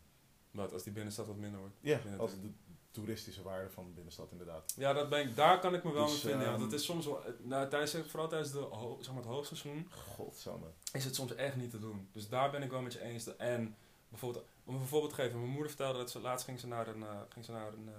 [0.51, 1.75] wat als die binnenstad wat minder wordt?
[1.81, 2.49] Ja, als dat- de
[2.91, 4.73] toeristische waarde van de binnenstad inderdaad.
[4.77, 6.39] Ja, dat ben ik, daar kan ik me wel Dus, mee vinden.
[6.41, 9.21] ja, want ehm, het is soms wel, nou, tijdens, vooral tijdens de, ho- zeg maar
[9.23, 10.67] het hoogseizoen, Godsamme.
[10.93, 12.07] is het soms echt niet te doen.
[12.11, 13.35] Dus daar ben ik wel met je eens.
[13.35, 13.75] En
[14.09, 16.87] bijvoorbeeld, om een voorbeeld te geven, mijn moeder vertelde dat ze laatst ging ze naar
[16.87, 17.93] een, eh, ging ze naar een eh,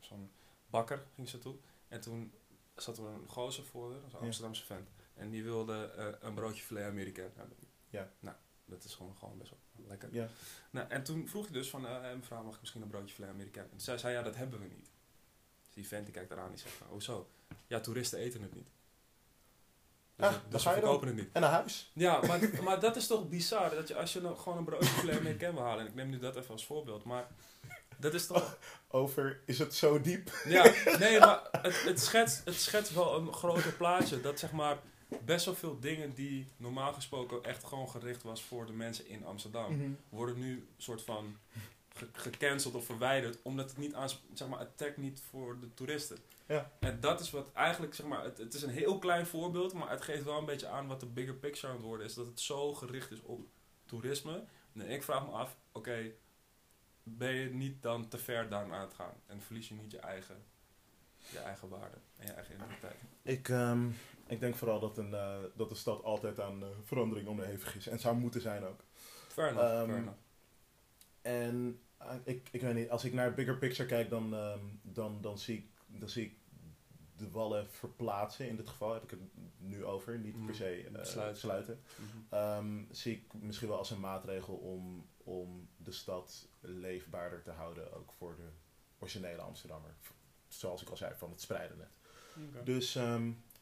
[0.00, 0.30] zo'n
[0.70, 1.54] bakker ging ze toe.
[1.88, 2.32] En toen
[2.76, 4.26] zat er een gozer voor haar, zo'n Ja.
[4.26, 4.88] Amsterdamse vent.
[5.16, 7.56] En die wilde eh, een broodje filet Amerikaan hebben.
[7.88, 8.10] Ja.
[8.20, 10.08] Nou, dat is gewoon, gewoon best wel lekker.
[10.12, 10.28] Ja.
[10.70, 13.30] Nou, en toen vroeg hij dus van, eh, mevrouw, mag ik misschien een broodje filet
[13.30, 13.64] Amerikaan?
[13.64, 14.90] En toen zei zij, ja, dat hebben we niet.
[15.64, 17.28] Dus die vent die kijkt eraan, die zegt, van, hoezo?
[17.66, 18.68] Ja, toeristen eten het niet.
[20.16, 20.84] Dus, Ah, dat- dus we je dan.
[20.84, 21.28] verkopen het niet.
[21.32, 21.90] En naar huis.
[21.94, 24.88] Ja, maar, maar dat is toch bizar, dat je als je nou gewoon een broodje
[24.88, 27.26] filet Amerikaan wil halen, en ik neem nu dat even als voorbeeld, maar
[27.98, 28.58] dat is toch...
[28.88, 30.30] Over, is het zo diep?
[30.44, 34.20] Ja, nee, maar het, het, schetst, het schetst wel een groter plaatje.
[34.20, 34.78] Dat zeg maar
[35.24, 39.24] best wel veel dingen die normaal gesproken echt gewoon gericht was voor de mensen in
[39.24, 39.90] Amsterdam, Mhm.
[40.08, 41.36] worden nu soort van
[41.94, 45.74] ge- gecanceld of verwijderd, omdat het niet aan, zeg maar, het trekt niet voor de
[45.74, 46.18] toeristen.
[46.46, 46.70] Ja.
[46.80, 49.90] En dat is wat eigenlijk, zeg maar, het, het is een heel klein voorbeeld, maar
[49.90, 52.14] het geeft wel een beetje aan wat de bigger picture aan het worden is.
[52.14, 53.46] Dat het zo gericht is op
[53.84, 54.44] toerisme.
[54.72, 56.10] En ik vraag me af, oké,
[57.02, 59.14] ben je niet dan te ver daarna aan het gaan?
[59.26, 60.44] En verlies je niet je eigen,
[61.30, 62.96] je eigen waarde en je eigen identiteit?
[63.22, 63.88] Ik, ehm,
[64.26, 67.86] ik denk vooral dat, een, eh, dat de stad altijd aan eh, verandering onderhevig is.
[67.86, 68.80] En zou moeten zijn ook.
[69.28, 70.18] Fair enough, Ehm, fair enough.
[71.22, 75.20] En eh, ik, ik weet niet, als ik naar bigger picture kijk, dan, ehm, dan,
[75.20, 75.66] dan, zie ik,
[76.00, 76.34] dan zie ik
[77.16, 78.48] de wallen verplaatsen.
[78.48, 79.20] In dit geval heb ik het
[79.58, 80.46] nu over, niet Mhm.
[80.46, 81.36] per se eh, Sluiten.
[81.40, 81.80] sluiten.
[81.96, 82.34] Mhm.
[82.34, 87.92] Ehm, zie ik misschien wel als een maatregel om, om de stad leefbaarder te houden,
[87.92, 88.48] ook voor de
[88.98, 89.94] originele Amsterdammer.
[90.48, 91.98] Zoals ik al zei, van het spreiden net.
[92.64, 92.98] Dus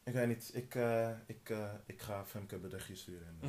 [0.05, 3.39] ik weet niet, ik, eh, ik, eh, ik ga Femke een berichtje sturen.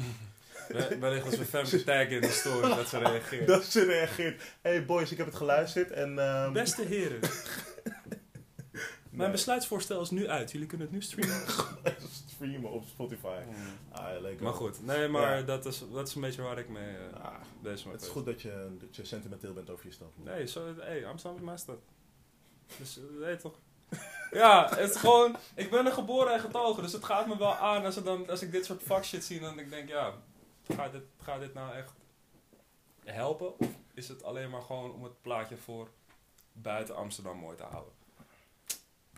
[0.69, 3.47] En, We- Wellicht als we Femke taggen in de story, dat ze reageert.
[3.47, 4.43] dat ze reageert.
[4.61, 6.19] Hey boys, ik heb het geluisterd en...
[6.19, 7.21] ehm, Beste heren,
[9.11, 10.53] mijn besluitsvoorstel is nu uit.
[10.53, 11.47] Jullie kunnen het nu streamen.
[12.29, 13.41] streamen op Spotify.
[13.91, 14.41] Ah, leuk.
[14.41, 15.43] Maar goed, nee, maar Ja.
[15.43, 17.93] dat, is, dat is een beetje waar ik mee eh Ah, bezig ben.
[17.93, 20.13] het is goed dat je, dat je sentimenteel bent over je stad.
[20.17, 21.79] Nee, zo, hey, Amsterdam is mijn stad.
[22.79, 23.59] Dus, weet toch?
[24.31, 25.37] Ja, het is gewoon...
[25.55, 28.43] Ik ben er geboren en getogen, dus het gaat me wel aan als, dan, als
[28.43, 29.41] ik dit soort fuck shit zie.
[29.41, 30.15] Dan ik denk ja,
[30.75, 31.93] gaat dit, gaat dit nou echt
[33.05, 33.59] helpen?
[33.59, 35.89] Of is het alleen maar gewoon om het plaatje voor
[36.53, 37.93] buiten Amsterdam mooi te houden?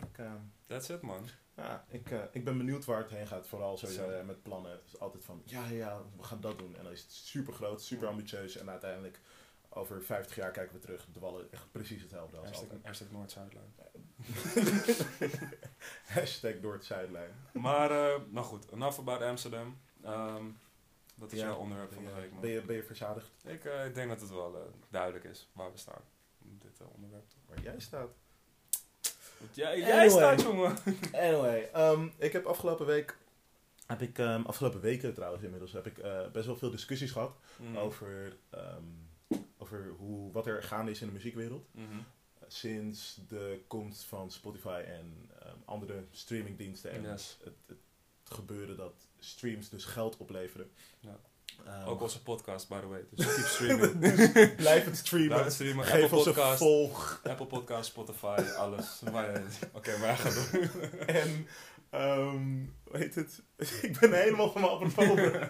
[0.03, 0.31] Ik, eh,
[0.67, 1.27] That's it, man.
[1.55, 3.47] ja, ik, eh, ik ben benieuwd waar het heen gaat.
[3.47, 4.09] Vooral sowieso Zo.
[4.09, 4.71] eh, met plannen.
[4.71, 6.75] Het is altijd van, ja, ja, we gaan dat doen.
[6.77, 8.57] En dan is het super groot, super ambitieus.
[8.57, 9.19] En uiteindelijk,
[9.69, 11.07] over 50 jaar kijken we terug.
[11.13, 12.85] De wallen echt precies hetzelfde als Hashtag, altijd.
[12.85, 13.73] hashtag Noord-Zuidlijn.
[16.05, 17.29] Hashtag door het Zuidlijn.
[17.53, 19.77] Maar, eh, nou goed, enough about Amsterdam.
[20.03, 20.43] Ehm,
[21.15, 22.41] dat is Ja, jouw onderwerp van de week, man.
[22.41, 25.49] ben je, ben je verzadigd Ik, eh, ik denk dat het wel eh, duidelijk is
[25.53, 26.01] waar we staan.
[26.41, 27.25] Dit onderwerp.
[27.47, 28.09] waar jij staat?
[29.39, 29.89] Want Jij, Anyway.
[29.89, 30.77] jij staat, jongen.
[31.13, 33.17] Anyway, ehm, ik heb afgelopen week,
[33.87, 36.01] heb ik, ehm, afgelopen weken trouwens inmiddels, heb ik
[36.31, 37.77] best wel veel discussies gehad Mhm.
[37.77, 38.83] over, ehm,
[39.57, 41.67] over hoe, wat er gaande is in de muziekwereld.
[41.71, 41.99] Mhm.
[42.53, 47.37] Sinds de komst van Spotify en ehm, andere streamingdiensten en Yes.
[47.43, 47.77] het, het
[48.23, 50.71] gebeuren dat streams dus geld opleveren.
[50.99, 51.19] Ja.
[51.65, 53.05] Ehm, Ook onze podcast, by the way.
[53.11, 54.55] Dus keep streaming.
[54.55, 55.27] Blijf het streamen.
[55.37, 55.85] Blijf streamen.
[55.85, 57.21] Geef Apple Podcast, volg.
[57.23, 59.01] Apple Podcast, Spotify, alles.
[59.05, 59.41] Eh,
[59.73, 60.69] Oké, maar ga door.
[61.05, 61.47] En,
[61.89, 63.41] ehm hoe heet het?
[63.81, 65.49] ik ben helemaal van mijn apropos.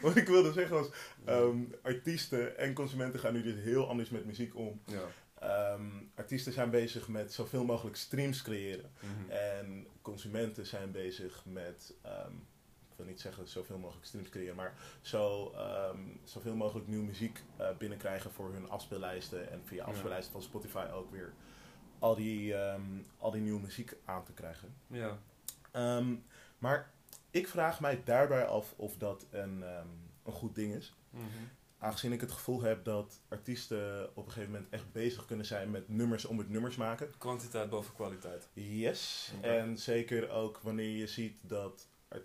[0.00, 0.86] Wat ik wilde zeggen was,
[1.24, 4.80] ehm, artiesten en consumenten gaan nu dus heel anders met muziek om.
[4.86, 5.02] Ja.
[5.44, 5.82] Ehm,
[6.14, 8.90] artiesten zijn bezig met zoveel mogelijk streams creëren.
[9.00, 9.30] Mhm.
[9.30, 12.32] En consumenten zijn bezig met, ehm,
[12.90, 17.42] ik wil niet zeggen zoveel mogelijk streams creëren, maar zo, ehm, zoveel mogelijk nieuwe muziek
[17.56, 19.50] eh, binnenkrijgen voor hun afspeellijsten.
[19.50, 21.32] En via afspeellijsten van Spotify ook weer
[21.98, 22.54] al die,
[23.18, 24.74] al die nieuwe muziek aan te krijgen.
[24.86, 25.18] Ja.
[26.58, 26.90] Maar
[27.30, 29.62] ik vraag mij daarbij af of dat een,
[30.24, 30.94] een goed ding is.
[31.10, 31.24] Mhm.
[31.84, 35.70] Aangezien ik het gevoel heb dat artiesten op een gegeven moment echt bezig kunnen zijn
[35.70, 37.10] met nummers om het nummers maken.
[37.18, 38.48] Kwantiteit boven kwaliteit.
[38.52, 39.32] Yes.
[39.40, 42.18] En zeker ook wanneer je ziet dat eh,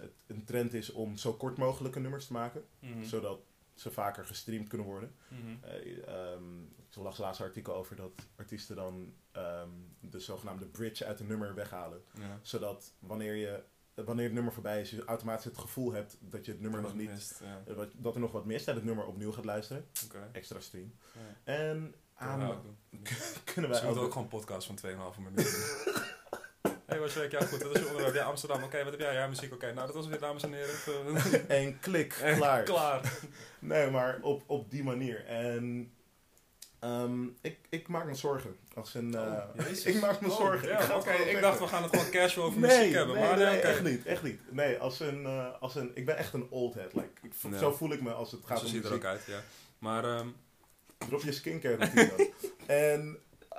[0.00, 2.64] het een trend is om zo kort mogelijke nummers te maken.
[2.78, 3.04] Mhm.
[3.04, 3.40] Zodat
[3.74, 5.14] ze vaker gestreamd kunnen worden.
[5.28, 5.64] Mhm.
[5.64, 9.68] Eh, ehm, ik las laatst een artikel over dat artiesten dan ehm,
[10.00, 12.02] de zogenaamde bridge uit een nummer weghalen.
[12.14, 12.38] Ja.
[12.42, 13.62] Zodat wanneer, je,
[14.04, 16.94] wanneer het nummer voorbij is, je automatisch het gevoel hebt dat je het nummer nog
[16.94, 17.10] niet...
[17.10, 17.72] mist, Ja.
[17.74, 19.86] eh, Dat er nog wat mist en het nummer opnieuw gaat luisteren.
[20.32, 20.92] Extra stream.
[21.12, 21.52] Ja.
[21.52, 22.62] En Kunnen aan,
[23.54, 23.96] kunnen wij ook...
[23.96, 24.78] ook gewoon een podcast van
[25.14, 25.94] 2,5 minuten doen.
[26.62, 27.30] Hé, hey, wat week?
[27.30, 27.60] Ja, goed.
[27.60, 28.14] Dat is je onderwerp.
[28.14, 28.62] Ja, Amsterdam.
[28.62, 29.14] Oké, wat heb jij?
[29.14, 29.52] Ja, muziek.
[29.52, 31.16] Oké, nou, dat was het weer, dames en heren.
[31.58, 32.62] En klik, En klaar.
[32.62, 33.18] Klaar.
[33.58, 35.24] Nee, maar op, op die manier.
[35.26, 35.92] En
[36.80, 38.56] ehm, ik, ik maak me zorgen.
[38.74, 39.84] Als een, eh, Oh, jezus.
[39.94, 40.68] ik maak me Oh, zorgen.
[40.68, 43.14] ja, ik ik dacht we gaan het gewoon casual over nee, muziek hebben.
[43.14, 43.66] nee, maar nee, nee, oké.
[43.66, 44.40] echt niet, echt niet.
[44.52, 46.94] Nee, als een, eh, als een, ik ben echt een old head.
[46.94, 47.58] Like, ik, Ja.
[47.58, 49.18] Zo voel ik me als het gaat Zo om ziet het er ook muziek.
[49.18, 49.40] uit, ja.
[49.78, 50.28] Maar, ehm,
[51.08, 51.88] Drop je skincare.
[52.66, 53.18] En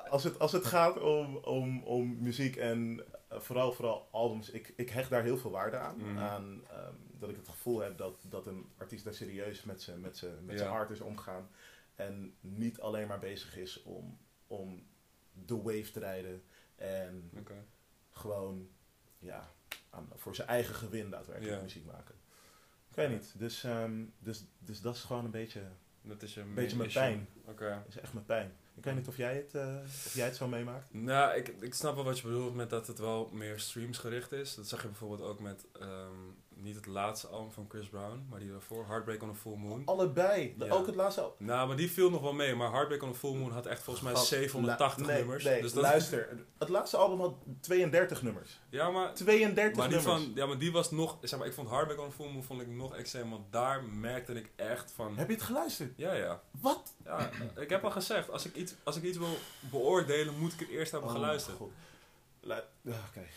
[0.10, 4.74] als het, als het gaat om, om, om muziek en eh, vooral, vooral albums, ik,
[4.76, 5.96] ik hecht daar heel veel waarde aan.
[5.98, 6.18] Mhm.
[6.18, 10.00] aan ehm, dat ik het gevoel heb dat, dat een artiest daar serieus met zijn
[10.02, 10.62] met zijn met Ja.
[10.62, 11.50] zijn art is omgaan.
[11.96, 14.88] En niet alleen maar bezig is om, om
[15.34, 16.44] de wave te rijden.
[16.76, 17.32] En
[18.10, 18.70] gewoon
[19.20, 19.54] ja,
[19.90, 22.16] aan, voor zijn eigen gewin daadwerkelijk muziek maken.
[22.90, 23.34] Ik weet niet.
[23.38, 25.62] Dus, ehm, dus, dus dat is gewoon een beetje,
[26.02, 27.28] Dat is een beetje mijn pijn.
[27.46, 27.70] Oké.
[27.70, 28.56] Dat is echt mijn pijn.
[28.76, 30.94] Ik weet niet of jij het, eh, of jij het zo meemaakt.
[30.94, 34.32] Nou, ik, ik snap wel wat je bedoelt met dat het wel meer streams gericht
[34.32, 34.56] is.
[34.56, 36.16] Dat zag je bijvoorbeeld ook met, ehm,
[36.62, 39.82] niet het laatste album van Chris Brown, maar die daarvoor, Heartbreak on a Full Moon.
[39.86, 40.56] Allebei.
[40.60, 40.69] Ja.
[40.74, 41.36] Ook het laatste al.
[41.38, 43.84] Nou, maar die viel nog wel mee, maar Heartbreak on a Full Moon had echt
[43.84, 45.43] volgens mij Gast, 780 la- nee, nummers.
[45.43, 46.38] Nee, dus dat, luister.
[46.60, 48.60] Het laatste album had 32 nummers.
[48.69, 50.24] Ja, maar, 32 maar, die nummers.
[50.24, 52.43] van, ja, maar die was nog, zeg maar, ik vond Heartbreak on a Full Moon
[52.43, 55.17] vond ik nog extreem, want daar merkte ik echt van...
[55.17, 55.93] Heb je het geluisterd?
[55.95, 56.41] Ja, ja.
[56.62, 56.93] Wat?
[57.06, 59.38] Ja, ik heb al gezegd, als ik iets, als ik iets wil
[59.71, 61.58] beoordelen, moet ik het eerst hebben Oh, geluisterd.
[61.58, 61.71] God.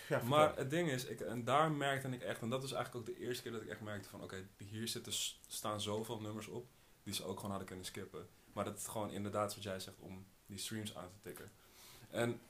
[0.08, 3.08] Ja, Maar het ding is, ik, en daar merkte ik echt, en dat was eigenlijk
[3.08, 5.12] ook de eerste keer dat ik echt merkte van, oké, hier zitten,
[5.48, 6.66] staan zoveel nummers op,
[7.02, 8.28] die ze ook gewoon hadden kunnen skippen.
[8.52, 11.52] Maar dat het gewoon inderdaad, zoals jij zegt, om die streams aan te tikken.
[12.10, 12.40] En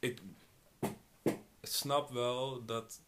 [0.00, 0.20] ik
[1.62, 3.00] snap wel dat,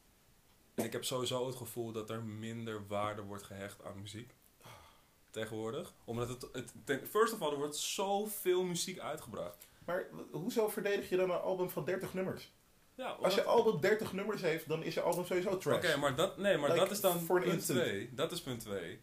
[0.75, 4.35] en ik heb sowieso het gevoel dat er minder waarde wordt gehecht aan muziek.
[5.31, 5.93] Tegenwoordig.
[6.05, 9.67] Omdat het, het ten- first of all, er wordt zoveel muziek uitgebracht.
[9.85, 12.53] Maar hoezo verdedig je dan een album van 30 nummers?
[13.03, 15.77] Ja, Als je album 30 nummers heeft, dan is je album sowieso trash.
[15.77, 17.83] Oké, maar dat, nee, maar Like, dat is dan punt instance.
[17.83, 18.15] 2.
[18.15, 19.01] Dat is punt 2.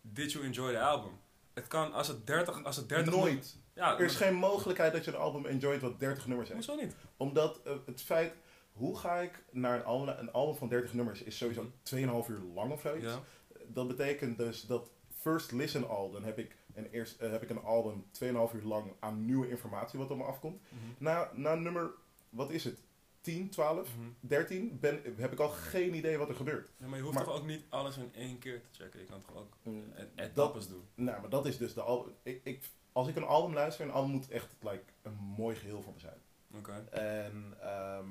[0.00, 1.10] Did you enjoy the album?
[1.54, 3.56] Het kan, als het 30, als het 30 Nooit.
[3.74, 6.66] Ja, Er is geen mogelijkheid dat je een album enjoyt wat 30 nummers heeft.
[6.66, 6.94] Hoezo niet?
[7.16, 8.34] Omdat eh, het feit,
[8.72, 11.70] hoe ga ik naar een album, een album van 30 nummers is sowieso Mhm.
[11.82, 13.06] 2,5 uur lang of zoiets.
[13.06, 13.20] Ja.
[13.66, 17.50] Dat betekent dus dat first listen al, dan heb ik een, eerst, eh, heb ik
[17.50, 20.60] een album 2,5 uur lang aan nieuwe informatie wat op me afkomt.
[20.68, 20.80] Mhm.
[20.98, 21.90] Na, na nummer
[22.28, 22.78] wat is het,
[23.20, 24.08] 10, 12, Mhm.
[24.20, 26.70] 13, ben, heb ik al geen idee wat er gebeurt.
[26.76, 29.00] Ja, maar je hoeft Maar- toch ook niet alles in één keer te checken.
[29.00, 30.82] Je kan toch ook Dat, etappes doen.
[30.94, 32.12] nou, maar dat is dus de album.
[32.22, 35.82] Ik, ik, als ik een album luister, een album moet echt like, een mooi geheel
[35.82, 36.18] voor me zijn.
[36.54, 36.86] Oké.
[36.90, 38.08] En ehm,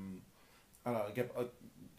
[0.81, 1.47] ah, nou, ik heb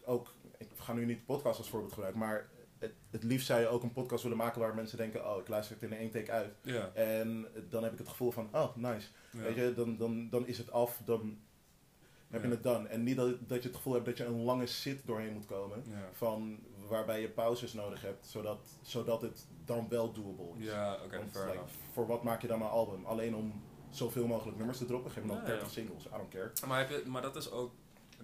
[0.05, 3.59] ook, ik ga nu niet de podcast als voorbeeld gebruiken, maar het, het liefst zou
[3.61, 6.11] je ook een podcast willen maken waar mensen denken, oh, ik luister het in één
[6.11, 6.53] take uit.
[6.61, 6.91] Ja.
[6.93, 9.07] En dan heb ik het gevoel van, oh, nice.
[9.31, 11.39] Weet je, dan, dan, dan is het af, dan
[12.31, 12.87] heb je het done.
[12.87, 15.45] En niet dat, dat je het gevoel hebt dat je een lange sit doorheen moet
[15.45, 20.65] komen, van waarbij je pauzes nodig hebt, zodat, zodat het dan wel doable is.
[20.65, 21.59] Ja, oké, like,
[21.91, 23.05] voor wat maak je dan een album?
[23.05, 25.11] Alleen om zoveel mogelijk nummers te droppen?
[25.11, 25.69] Geef me dan Ja, 30 ja.
[25.71, 26.51] singles, I don't care.
[26.67, 27.71] Maar, heb je, maar dat is ook,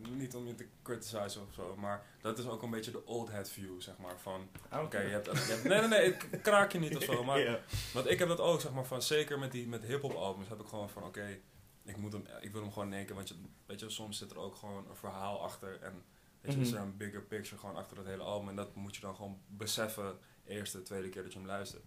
[0.09, 3.31] niet om je te criticizen of zo, maar dat is ook een beetje de old
[3.31, 4.19] head view, zeg maar.
[4.19, 4.47] Van,
[4.83, 7.39] oké, je hebt, je hebt- nee, nee, nee, ik kraak je niet of zo, maar
[7.39, 7.59] Ja.
[7.93, 10.59] Want ik heb dat ook, zeg maar, van zeker met die met hip-hop albums heb
[10.59, 11.39] ik gewoon van oké,
[11.87, 14.17] ik moet hem, ik wil hem gewoon in één keer, want je, weet je, soms
[14.17, 16.03] zit er ook gewoon een verhaal achter en
[16.41, 16.87] weet je, is er Mhm.
[16.87, 20.17] een bigger picture gewoon achter het hele album en dat moet je dan gewoon beseffen
[20.45, 21.83] eerste, tweede keer dat je hem luistert.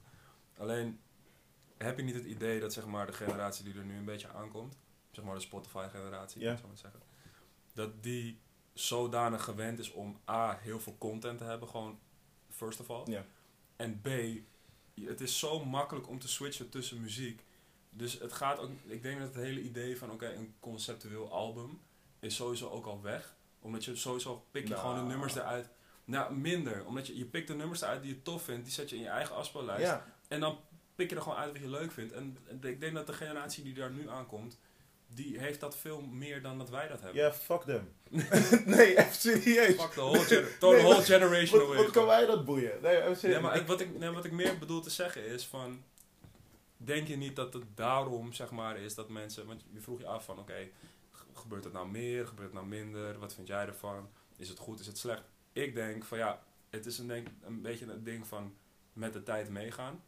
[0.59, 1.01] Alleen
[1.79, 4.29] heb je niet het idee dat zeg maar de generatie die er nu een beetje
[4.29, 4.77] aankomt,
[5.11, 6.57] zeg maar de Spotify generatie, Ja.
[6.57, 7.01] zou ik zeggen,
[7.73, 8.41] dat die
[8.73, 11.99] zodanig gewend is om a heel veel content te hebben, gewoon
[12.49, 13.25] first of all.
[13.77, 14.09] En B,
[15.01, 17.45] het is zo makkelijk om te switchen tussen muziek.
[17.91, 21.81] Dus het gaat ook, ik denk dat het hele idee van oké, een conceptueel album
[22.21, 23.35] is sowieso ook al weg.
[23.61, 24.81] Omdat je sowieso pik je Nou.
[24.81, 25.69] gewoon de nummers eruit.
[26.05, 26.87] Nou, minder.
[26.87, 29.03] Omdat je, je pikt de nummers eruit die je tof vindt, die zet je in
[29.03, 29.83] je eigen afspeellijst.
[29.87, 30.59] Ja, En dan
[30.95, 32.13] pik je er gewoon uit wat je leuk vindt.
[32.13, 34.59] En ik denk dat de generatie die daar nu aankomt,
[35.15, 37.23] die heeft dat veel meer dan dat wij dat hebben.
[37.23, 37.93] ja, fuck them.
[38.75, 39.75] nee, even serieus.
[39.75, 41.83] Fuck the whole, gener- Nee, whole generation Wat, away.
[41.83, 42.79] wat kan wij dat boeien?
[42.83, 43.03] Nee.
[43.23, 45.83] Nee, maar ik, wat, ik, nee, wat ik meer bedoel te zeggen is van...
[46.91, 49.47] Denk je niet dat het daarom, zeg maar, is dat mensen...
[49.47, 50.69] Want je vroeg je af van, oké,
[51.35, 52.27] gebeurt het nou meer?
[52.27, 53.19] Gebeurt het nou minder?
[53.19, 54.09] Wat vind jij ervan?
[54.37, 54.81] Is het goed?
[54.81, 55.23] Is het slecht?
[55.53, 58.55] Ik denk van, ja, het is een, denk, een beetje een ding van
[58.93, 60.03] met de tijd meegaan.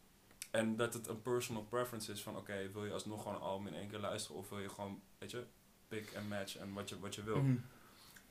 [0.51, 3.67] En dat het een personal preference is van, oké, wil je alsnog gewoon een album
[3.67, 4.37] in één keer luisteren?
[4.37, 5.45] Of wil je gewoon, weet je,
[5.87, 7.41] pick en match en wat je, wat je wil?
[7.41, 7.57] Mhm.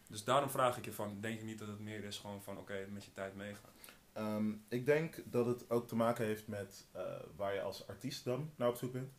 [0.09, 2.59] Dus daarom vraag ik je van, denk je niet dat het meer is gewoon van,
[2.59, 3.71] oké, met je tijd meegaan?
[4.13, 7.03] Ehm, ik denk dat het ook te maken heeft met eh,
[7.37, 9.13] waar je als artiest dan naar op zoek bent.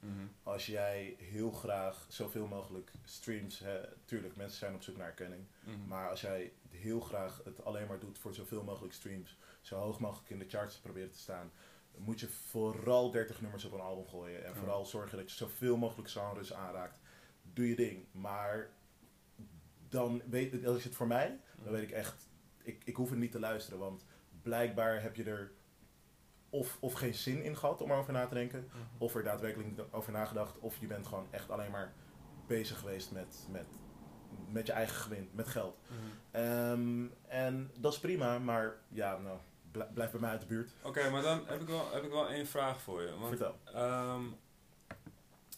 [0.43, 5.45] Als jij heel graag zoveel mogelijk streams, hè, tuurlijk, mensen zijn op zoek naar erkenning.
[5.59, 5.87] Mhm.
[5.87, 9.99] Maar als jij heel graag het alleen maar doet voor zoveel mogelijk streams, zo hoog
[9.99, 11.51] mogelijk in de charts proberen te staan,
[11.97, 14.45] moet je vooral 30 nummers op een album gooien.
[14.45, 16.99] En vooral zorgen dat je zoveel mogelijk genres aanraakt.
[17.53, 18.05] Doe je ding.
[18.11, 18.69] Maar
[19.89, 22.27] dan weet als je het voor mij, dan weet ik echt,
[22.63, 23.79] ik, ik hoef er niet te luisteren.
[23.79, 24.05] Want
[24.43, 25.51] blijkbaar heb je er
[26.49, 28.65] of, of geen zin in gehad om erover na te denken.
[28.67, 28.77] Mhm.
[28.97, 30.59] Of er daadwerkelijk niet over nagedacht.
[30.59, 31.93] Of je bent gewoon echt alleen maar
[32.47, 33.65] bezig geweest met, met,
[34.49, 35.79] met je eigen gewin, met geld.
[35.87, 35.99] Mhm.
[36.43, 39.37] Ehm, en dat is prima, maar ja, nou,
[39.71, 40.71] bl- blijf bij mij uit de buurt.
[40.83, 43.13] Oké, maar dan heb ik, wel, heb ik wel één vraag voor je.
[43.15, 43.55] Want, Vertel.
[43.65, 44.23] ehm,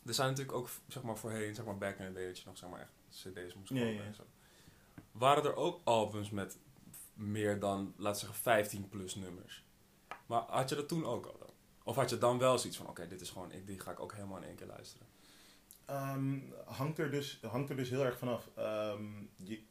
[0.06, 2.43] er zijn natuurlijk ook, zeg maar voorheen, zeg maar back in the day, dat je
[2.45, 4.24] nog zeg maar echt cd's moest kopen en zo.
[5.12, 6.58] Waren er ook albums met
[7.15, 9.65] meer dan, laten we zeggen, 15 plus nummers?
[10.25, 11.49] Maar had je dat toen ook al dan?
[11.84, 13.99] Of had je dan wel zoiets van, oké, dit is gewoon, ik, die ga ik
[13.99, 15.08] ook helemaal in één keer luisteren?
[15.86, 18.49] Ehm, hangt, er dus, hangt er dus heel erg vanaf.
[18.56, 19.04] Ehm
[19.36, 19.62] je,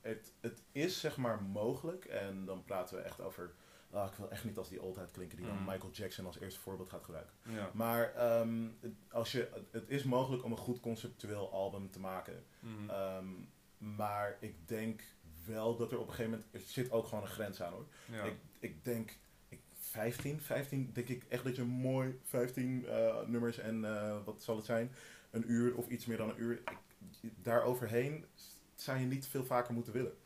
[0.00, 3.54] het, het is zeg maar mogelijk, en dan praten we echt over.
[3.90, 5.64] ah, ik wil echt niet als die oldheid klinken die dan Mm.
[5.64, 7.34] Michael Jackson als eerste voorbeeld gaat gebruiken.
[7.42, 7.70] Ja.
[7.74, 12.44] Maar ehm, het- als je, het is mogelijk om een goed conceptueel album te maken.
[12.60, 12.90] Mhm.
[12.90, 13.26] Ehm,
[13.78, 15.02] maar ik denk
[15.46, 16.48] wel dat er op een gegeven moment.
[16.54, 17.86] Er zit ook gewoon een grens aan hoor.
[18.10, 18.24] ja.
[18.24, 19.18] Ik, ik denk.
[19.48, 24.42] Ik, 15, 15 denk ik echt dat je mooi 15 eh, nummers en eh, wat
[24.42, 24.92] zal het zijn?
[25.30, 26.62] Een uur of iets meer dan een uur.
[27.20, 28.24] Ik, daar overheen
[28.74, 30.16] zou je niet veel vaker moeten willen.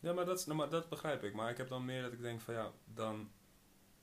[0.00, 1.34] Ja, maar dat, is- nou, maar dat begrijp ik.
[1.34, 3.30] Maar ik heb dan meer dat ik denk van ja, dan.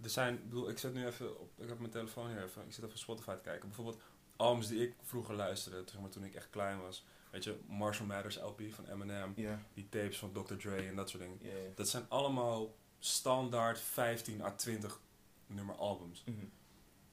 [0.02, 1.52] Er zijn, ik bedoel, ik zet nu even op.
[1.60, 2.66] Ik heb mijn telefoon hier even.
[2.66, 3.68] Ik zit even Spotify te kijken.
[3.68, 4.02] Bijvoorbeeld
[4.36, 7.06] albums die ik vroeger luisterde, zeg maar, toen ik echt klein was.
[7.36, 9.34] Weet je, Marshall Mathers LP van Eminem,
[9.74, 10.56] die tapes van Dr.
[10.56, 11.40] Dre en dat soort dingen.
[11.76, 15.00] Dat zijn allemaal standaard 15 à 20
[15.48, 16.24] nummer albums.
[16.26, 16.46] Mhm.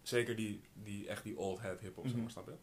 [0.02, 2.22] Zeker die, die echt die old head hip hop, zeg Mhm.
[2.22, 2.54] maar, snap je?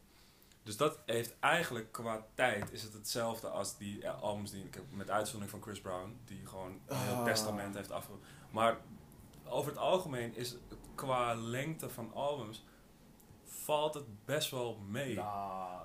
[0.64, 4.74] Dus dat heeft eigenlijk qua tijd is het hetzelfde als die eh, albums die ik
[4.74, 7.26] heb met uitzondering van Chris Brown, die gewoon een heel Ah.
[7.26, 8.12] testament heeft afge...
[8.52, 8.78] Maar
[9.46, 10.56] over het algemeen is
[10.96, 12.64] qua lengte van albums
[13.70, 15.20] valt het best wel mee.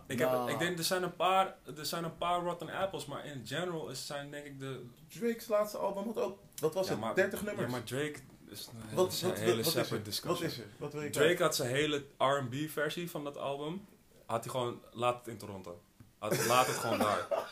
[0.06, 3.26] Ik, heb, ik denk er zijn een paar, er zijn een paar rotten apples, maar
[3.26, 6.38] in general is zijn denk ik de Drake's laatste album had ook.
[6.60, 7.00] Wat was Ja, het?
[7.00, 7.66] maar- 30 nummers.
[7.66, 8.14] Ja, maar Drake
[8.48, 10.28] is een hele, wat, is een wat, hele wat, wat, is separate er?
[10.28, 10.64] Wat is er?
[10.78, 13.84] Wat wil Drake had zijn hele R&B versie van dat album.
[14.26, 15.80] Had hij gewoon, laat het in Toronto.
[16.18, 17.26] Had, laat het gewoon daar.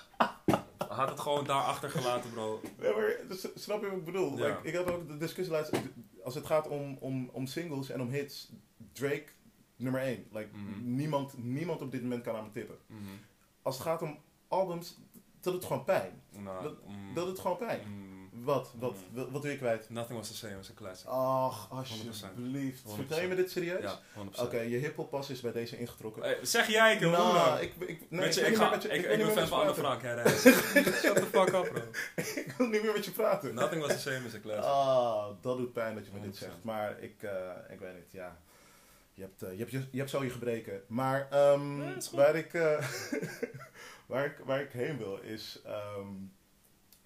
[0.89, 2.61] Had het gewoon daar achtergelaten, bro.
[2.79, 4.39] Maar dus, snap je wat ik bedoel?
[4.39, 4.47] Ja.
[4.47, 5.73] Like, ik had ook de discussie laatst.
[6.25, 8.49] Als het gaat om, om, om singles en om hits,
[8.93, 9.25] Drake
[9.83, 10.27] nummer 1.
[10.33, 10.95] Like, Mhm.
[10.95, 12.77] niemand, niemand op dit moment kan aan me tippen.
[12.87, 13.01] Mhm.
[13.63, 14.19] Als het gaat om
[14.49, 14.99] albums,
[15.41, 16.23] dat doet gewoon pijn.
[16.31, 17.81] Nou, Dat- mm, Dat gewoon pijn.
[17.87, 18.73] mm, Wat?
[18.79, 19.17] Wat, Mm.
[19.17, 19.91] wat, wat doe je kwijt?
[19.91, 21.07] Nothing was the same as a classic.
[21.09, 22.23] Ach, alsjeblieft.
[22.83, 22.95] 100%.
[22.95, 23.83] Vertel je me dit serieus?
[23.83, 24.47] Ja, 100%.
[24.47, 26.23] Oké, je hiphoppas is bij deze ingetrokken.
[26.23, 27.59] Hey, zeg jij, ik nou, dan?
[27.61, 29.61] ik, ik, nee, je, wil ik, ga, met je- ik, ik, wil ben fan van
[29.61, 29.75] Anne.
[29.75, 30.03] Frank.
[30.03, 31.83] Ja, Shut the fuck up, bro.
[32.43, 33.55] Ik wil niet meer met je praten.
[33.55, 34.65] Nothing was the same as a classic.
[34.65, 36.39] Ah, dat doet pijn dat je me dit 100%.
[36.53, 36.65] zegt.
[36.65, 37.31] Maar ik, eh,
[37.71, 38.39] ik weet niet, ja.
[39.15, 40.83] Je hebt, eh, je, hebt, je, je hebt zo je gebreken.
[40.89, 42.89] Maar ehm, waar, ik, eh,
[44.07, 45.61] waar, ik, waar ik heen wil is...
[45.65, 46.09] ehm,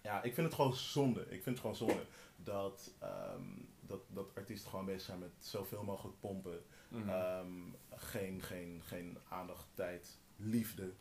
[0.02, 1.20] ja, ik vind het gewoon zonde.
[1.20, 2.02] Ik vind het gewoon zonde
[2.36, 3.42] dat, ehm,
[3.80, 6.62] dat, dat artiesten gewoon bezig zijn met zoveel mogelijk pompen.
[6.88, 7.08] Mhm.
[7.08, 7.46] Ehm,
[7.90, 10.92] geen, geen, geen aandacht, tijd, liefde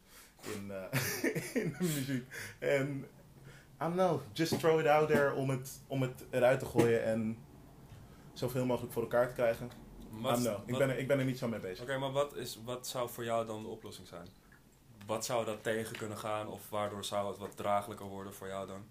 [0.41, 0.83] in, eh,
[1.63, 2.25] in de muziek.
[2.59, 3.07] En,
[3.81, 7.03] I don't know, just throw it out there om het, om het eruit te gooien
[7.03, 7.37] en
[8.33, 9.69] zoveel mogelijk voor elkaar te krijgen.
[10.21, 11.83] Wat- ik ben, er, ik ben er niet zo mee bezig.
[11.83, 14.27] Oké, maar wat, is, wat zou voor jou dan de oplossing zijn?
[15.05, 16.47] Wat zou dat tegen kunnen gaan?
[16.47, 18.85] Of waardoor zou het wat draaglijker worden voor jou dan?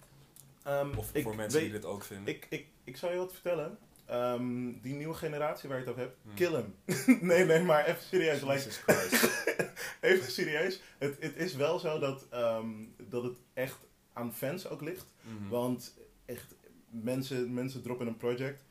[0.63, 2.35] Ehm, Of ik voor mensen weet- die dit ook vinden?
[2.35, 3.79] Ik, ik, ik zal je wat vertellen.
[4.07, 6.35] Ehm, die nieuwe generatie waar je het over hebt, Hmm.
[6.35, 6.75] kill hem.
[7.29, 8.41] nee, nee, maar even serieus.
[8.41, 9.45] Jesus Christ.
[10.01, 10.81] even serieus.
[10.99, 12.69] Het, het is wel zo dat, ehm,
[13.09, 13.79] dat het echt
[14.13, 15.07] aan fans ook ligt.
[15.23, 15.49] Mhm.
[15.49, 16.55] Want echt,
[16.91, 18.63] mensen, mensen droppen een project.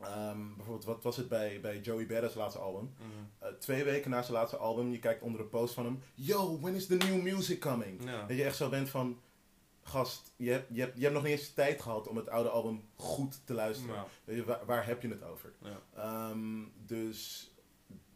[0.00, 2.94] Ehm, bijvoorbeeld, wat was het bij, bij Joey Badass laatste album?
[2.98, 3.08] Mhm.
[3.38, 6.02] Eh, twee weken na zijn laatste album, je kijkt onder een post van hem.
[6.14, 8.04] Yo, when is the new music coming?
[8.04, 8.26] Ja.
[8.26, 9.20] Dat je echt zo bent van...
[9.82, 12.48] Gast, je hebt, je, hebt, je hebt nog niet eens tijd gehad om het oude
[12.48, 13.94] album goed te luisteren.
[13.94, 14.06] Ja.
[14.24, 15.52] Weet je, waar, waar heb je het over?
[15.58, 15.80] Ja.
[15.94, 17.50] Ehm, dus,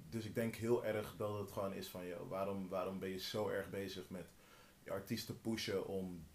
[0.08, 2.06] dus ik denk heel erg dat het gewoon is van...
[2.06, 4.26] Yo, waarom, waarom ben je zo erg bezig met
[4.84, 6.26] je artiesten pushen om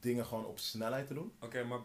[0.00, 1.32] dingen gewoon op snelheid te doen?
[1.40, 1.80] Oké, maar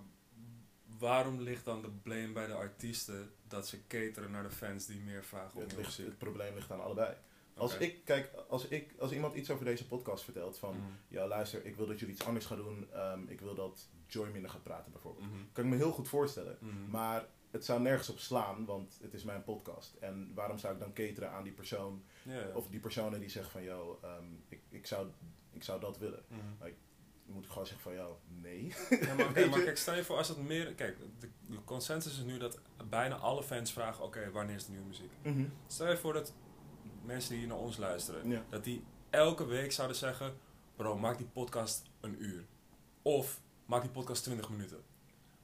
[1.04, 5.00] waarom ligt dan de blame bij de artiesten dat ze cateren naar de fans die
[5.00, 7.16] meer vragen om Het, ligt, het probleem ligt aan allebei.
[7.56, 10.76] Als ik, kijk, als, ik, als iemand iets over deze podcast vertelt van...
[10.76, 10.92] Mhm.
[11.08, 12.88] Ja, luister, ik wil dat jullie iets anders gaan doen.
[12.94, 15.26] ehm, ik wil dat Joy minder gaat praten bijvoorbeeld.
[15.26, 15.40] Mhm.
[15.52, 16.58] Kan ik me heel goed voorstellen.
[16.60, 16.90] Mhm.
[16.90, 19.96] Maar het zou nergens op slaan, want het is mijn podcast.
[20.00, 22.04] En waarom zou ik dan cateren aan die persoon...
[22.54, 23.64] Of die personen die zeggen van...
[23.64, 25.08] Yo, ehm, ik, ik, zou,
[25.52, 26.24] ik zou dat willen.
[26.28, 26.72] Mhm.
[27.26, 27.94] Moet ik gewoon zeggen van...
[27.94, 28.74] Yo, nee.
[28.90, 30.74] Ja, maar, maar kijk, stel je voor als het meer...
[30.74, 32.60] Kijk, de, de consensus is nu dat
[32.90, 34.04] bijna alle fans vragen...
[34.04, 35.12] Oké, wanneer is de nieuwe muziek?
[35.22, 35.46] Mhm.
[35.68, 36.34] Stel je voor dat
[37.06, 38.30] mensen die hier naar ons luisteren...
[38.30, 38.44] Ja.
[38.50, 40.34] Dat die elke week zouden zeggen...
[40.76, 42.46] Bro, maak die podcast een uur.
[43.02, 44.84] Of maak die podcast 20 minuten.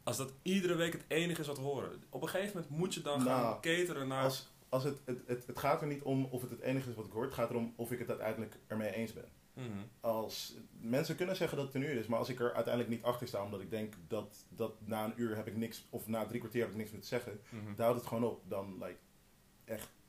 [0.03, 2.03] Als dat iedere week het enige is wat we horen.
[2.09, 4.23] Op een gegeven moment moet je dan gaan Nou, cateren naar...
[4.23, 6.95] Als, als het, het, het, het gaat er niet om of het het enige is
[6.95, 7.23] wat ik hoor.
[7.23, 9.25] Het gaat erom of ik het uiteindelijk ermee eens ben.
[9.59, 9.79] Mhm.
[9.99, 13.03] als mensen kunnen zeggen dat het een uur is, maar als ik er uiteindelijk niet
[13.03, 16.25] achter sta, omdat ik denk dat, dat na een uur heb ik niks, of na
[16.25, 17.65] drie kwartier heb ik niks meer te zeggen, Mhm.
[17.75, 18.41] dan houdt het gewoon op.
[18.49, 18.97] Dan, like,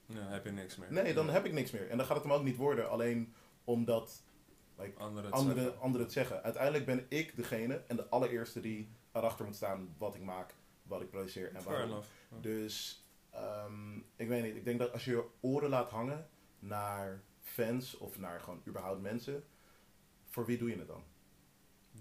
[0.06, 0.92] Ja, heb je niks meer.
[0.92, 1.32] nee, dan Ja.
[1.32, 1.90] heb ik niks meer.
[1.90, 3.34] En dan gaat het hem ook niet worden, alleen
[3.64, 4.22] omdat
[4.78, 5.80] like, Anderen het anderen, zeggen.
[5.80, 6.42] anderen het zeggen.
[6.42, 11.00] Uiteindelijk ben ik degene en de allereerste die erachter moet staan wat ik maak, wat
[11.00, 11.90] ik produceer en Fair waarom.
[12.30, 12.36] Ja.
[12.40, 17.22] Dus ehm, ik weet niet, ik denk dat als je je oren laat hangen naar
[17.50, 19.44] fans of naar gewoon überhaupt mensen,
[20.28, 21.04] voor wie doe je het dan?
[21.90, 22.00] Ja.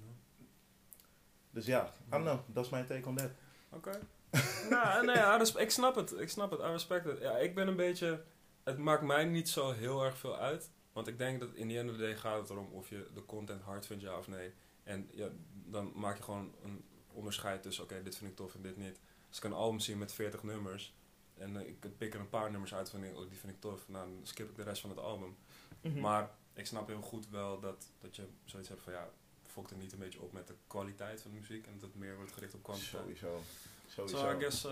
[1.52, 3.32] Dus ja, I don't know, dat is mijn take on that.
[3.70, 4.00] Oké.
[4.70, 6.12] nou, nee, ja, dus, ik snap het.
[6.12, 6.60] Ik snap het.
[6.60, 7.20] I respect it.
[7.20, 8.24] Ja, ik ben een beetje...
[8.64, 10.72] Het maakt mij niet zo heel erg veel uit.
[10.94, 13.08] Want ik denk dat in the end of the day gaat het erom of je
[13.14, 14.54] de content hard vindt, ja of nee.
[14.84, 18.62] En ja, dan maak je gewoon een onderscheid tussen, oké, dit vind ik tof en
[18.62, 19.00] dit niet.
[19.28, 20.96] Als ik een album zie met 40 nummers
[21.40, 23.88] en eh, ik pik er een paar nummers uit van, oh, die vind ik tof,
[23.88, 25.36] nou, dan skip ik de rest van het album.
[25.82, 26.00] Mhm.
[26.00, 29.10] Maar ik snap heel goed wel dat, dat je zoiets hebt van, ja,
[29.48, 31.96] fokt er niet een beetje op met de kwaliteit van de muziek en dat het
[32.00, 33.02] meer wordt gericht op kwantiteit.
[33.04, 33.42] Sowieso.
[33.88, 34.18] Sowieso.
[34.18, 34.72] So I guess, uh,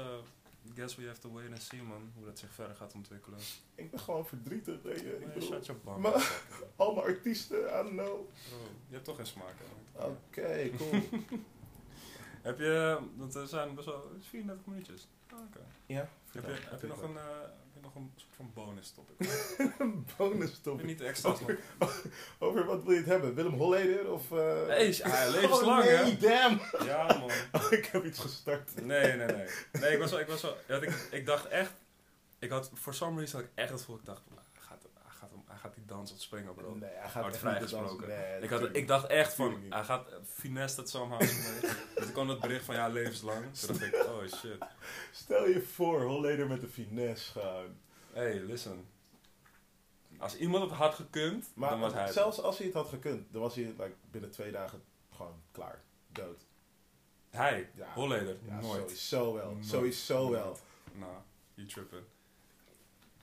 [0.76, 2.12] guess we have to wait and see, man.
[2.16, 3.40] Hoe dat zich verder gaat ontwikkelen.
[3.76, 5.14] Ik ben gewoon verdrietig, weet je.
[5.14, 6.02] Ik Nee, bedoel, shut your bum.
[6.02, 6.12] maar-
[6.50, 8.20] Bro, al mijn artiesten, I don't know.
[8.88, 9.56] je hebt toch geen smaak?
[9.94, 11.02] Oké, cool.
[12.48, 15.08] Heb je, want er zijn best wel het is 34 minuutjes.
[15.32, 15.60] Ah, Oké.
[15.86, 18.92] ja, Heb, je, heb je nog een, uh, heb je nog een soort van bonus
[18.92, 19.18] topic?
[19.80, 20.86] een bonus topic?
[20.86, 21.60] niet extra Over,
[22.40, 23.34] over wat wil je het hebben?
[23.34, 24.32] Willem Holleder of...
[24.32, 26.04] eh Hey, ja, levenslang, oh, hè?
[26.04, 26.62] nee, damn!
[26.86, 27.32] Ja, man.
[27.80, 28.86] ik heb iets gestart.
[28.86, 29.48] Nee, nee, nee.
[29.72, 31.74] Nee, ik was wel, ik was wel, ik, ik dacht echt,
[32.40, 34.22] ik had, for some reason had ik echt het gevoel, ik dacht,
[35.68, 36.74] gaat, hem- hij gaat die dans op springen, bro.
[36.76, 38.08] Nee, hij gaat dans- vrijgesproken.
[38.08, 41.20] Nee, Ik, had, ik dacht echt van, hij gaat eh, finesse somehow.
[41.22, 41.60] mee.
[41.96, 43.54] dus ik kwam dat bericht van, ja, levenslang.
[43.56, 44.58] Toen dacht ik, oh shit.
[45.12, 47.80] Stel je voor, Holleder met de finesse gaan.
[48.14, 48.86] Hey, listen.
[50.18, 53.26] Als iemand het had gekund, dan was hij Maar zelfs als hij het had gekund,
[53.34, 54.82] dan was hij like, binnen twee dagen
[55.16, 55.82] gewoon klaar.
[56.12, 56.46] Dood.
[57.30, 57.94] Hij, Ja.
[57.94, 58.80] Holleder, Ja, nooit.
[58.82, 59.52] sowieso wel.
[59.52, 59.66] Nooit.
[59.66, 60.58] Sowieso wel.
[60.94, 61.12] Nou,
[61.54, 62.02] you tripping.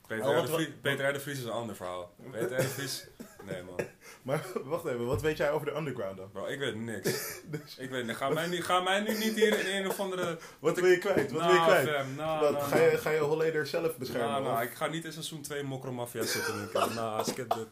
[0.06, 0.34] Peter, Oh, R.
[0.34, 1.12] wat- de Vries, wat- Peter R.
[1.12, 2.14] de Vries is een ander verhaal.
[2.30, 2.60] Peter R.
[2.62, 3.06] de Vries...
[3.44, 3.76] Nee, man.
[4.22, 6.30] Maar wacht even, wat weet jij over de underground dan?
[6.32, 7.10] Bro, ik weet niks.
[7.52, 8.16] Dus- Ik weet.
[8.16, 10.38] Ga mij, nu, ga mij nu niet hier in een of andere...
[10.58, 11.30] Wat wil je kwijt?
[11.32, 11.88] Wat wil je kwijt?
[11.88, 14.42] fam, Wat, ga, je, ga je zelf beschermen?
[14.42, 16.94] Nou, ik ga niet in seizoen 2 Mokromafia zitten nu.
[16.94, 17.66] Nou, skip dit.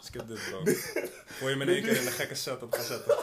[0.00, 0.62] Skip dit, bro.
[1.26, 3.16] Voor je me in één keer in een gekke setup gaan zetten.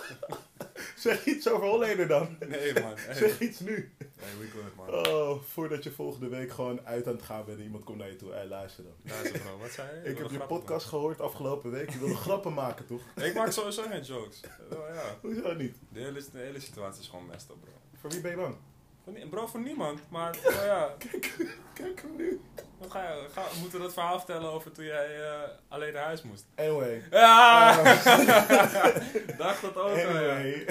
[1.07, 2.37] Zeg iets over Holleder dan.
[2.47, 2.93] Nee, man.
[3.05, 3.93] Hey, Zeg iets nu.
[4.19, 5.07] hey we good, man.
[5.07, 8.09] Oh, voordat je volgende week gewoon uit aan het gaan bent en iemand komt naar
[8.09, 8.31] je toe.
[8.31, 8.93] Hé, luister dan.
[9.03, 9.57] Luister, bro.
[9.57, 10.09] Wat zei je?
[10.09, 11.89] Ik heb je podcast gehoord afgelopen week.
[11.89, 13.01] Je wilde grappen maken, toch?
[13.15, 14.41] Ik maak sowieso geen jokes.
[14.71, 15.17] Oh, ja.
[15.21, 15.75] Hoezo niet?
[15.89, 17.71] De hele, de hele situatie is gewoon messed up, bro.
[17.99, 18.55] Voor wie ben je bang?
[19.03, 19.99] Voor Bro, voor niemand.
[20.09, 20.95] Maar, oh ja.
[21.73, 22.41] Kijk hem nu.
[22.79, 26.03] Wat ga je, ga, moeten we dat verhaal vertellen over toen jij eh, alleen naar
[26.03, 26.45] huis moest?
[26.55, 27.03] Anyway.
[27.11, 27.75] Ja!
[29.37, 30.07] Dacht dat ook al, ja.
[30.07, 30.65] Anyway.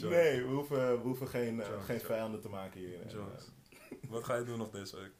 [0.00, 0.10] Nee.
[0.10, 2.98] Nee, we hoeven, we hoeven geen, eh, geen vijanden te maken hier.
[3.08, 3.44] Jokes.
[4.08, 5.12] Wat ga je doen nog deze week?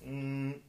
[0.00, 0.62] eh, mm,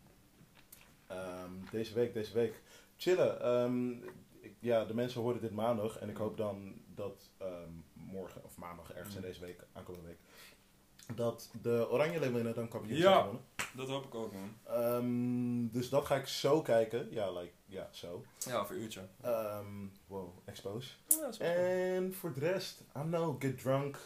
[1.07, 2.61] ehm, deze week, deze week.
[2.97, 3.41] Chillen.
[3.41, 3.91] Ehm,
[4.39, 5.97] ik- ja, de mensen horen dit maandag.
[5.99, 9.27] En ik hoop dan dat ehm, morgen, of maandag, ergens in Mm.
[9.27, 10.19] deze week, aankomende week,
[11.15, 13.01] dat de Oranje Leeuwinnen dan kampioen Ja.
[13.01, 13.41] zijn gewonnen.
[13.75, 14.53] Dat hoop ik ook, man.
[14.63, 17.07] Ehm, dus dat ga ik zo kijken.
[17.11, 18.23] Ja, like, ja, zo.
[18.39, 19.01] Ja, of een uurtje.
[19.21, 20.93] Ehm, wow, expose.
[21.07, 23.97] Ja, En voor de rest, I know, get drunk.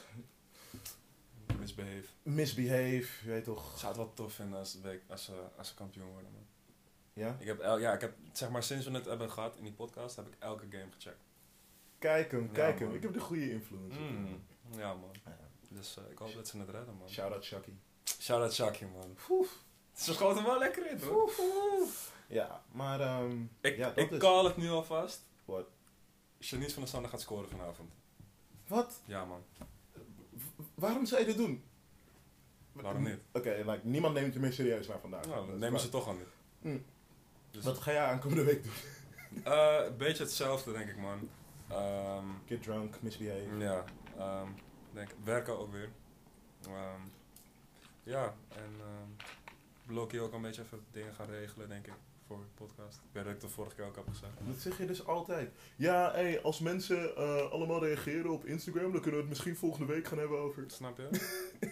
[1.60, 2.06] Misbehave.
[2.24, 3.72] misbehave, je weet toch.
[3.74, 6.46] Ik zou het wel tof vinden als, week, als, ze, als ze kampioen worden, man.
[7.14, 7.36] Ja?
[7.40, 9.74] Ik heb, el, ja, ik heb, zeg maar, sinds we het hebben gehad in die
[9.74, 11.24] podcast, heb ik elke game gecheckt.
[11.98, 12.88] Kijk hem, Ja, kijk hem.
[12.88, 12.98] man.
[12.98, 14.00] Ik heb de goede influence.
[14.00, 14.44] Mm.
[14.78, 15.10] Ja, man.
[15.26, 15.38] Ja.
[15.70, 17.10] Dus eh, ik hoop dat ze het redden, man.
[17.10, 17.72] Shout out Chucky.
[18.20, 19.16] Shout out Shaki, man.
[19.30, 19.64] Oef.
[19.94, 21.32] Ze schoten wel lekker in, hoor.
[22.28, 24.20] Ja, maar ehm Ik, ja, ik is...
[24.20, 25.22] call het nu alvast.
[25.46, 25.68] Wat?
[26.38, 27.92] Janice van der Sande gaat scoren vanavond.
[28.68, 29.02] Wat?
[29.06, 29.44] Ja, man.
[30.56, 31.64] W- waarom zou je dit doen?
[32.72, 33.20] Waarom niet?
[33.32, 35.26] Oké, like, niemand neemt je meer serieus naar vandaag.
[35.26, 36.28] Nou, Dat nemen ze toch al niet.
[36.60, 36.86] Mm.
[37.52, 38.74] Dus, Wat ga jij aankomende week doen?
[39.44, 41.30] eh, een beetje hetzelfde, denk ik, man.
[41.70, 43.58] Ehm, Get drunk, misbehave.
[43.58, 43.84] ja,
[44.18, 44.48] ehm,
[44.94, 45.90] denk, werken ook weer.
[46.68, 47.02] Ehm,
[48.04, 48.82] ja, en
[49.88, 51.94] Loki ook een beetje even dingen gaan regelen, denk ik,
[52.28, 52.96] voor de podcast.
[52.96, 54.34] Ik weet dat ik het de vorige keer ook heb gezegd.
[54.40, 55.52] Dat zeg je dus altijd.
[55.76, 59.94] Ja, hey, als mensen eh, allemaal reageren op Instagram, dan kunnen we het misschien volgende
[59.94, 60.64] week gaan hebben over.
[60.68, 61.10] Snap je?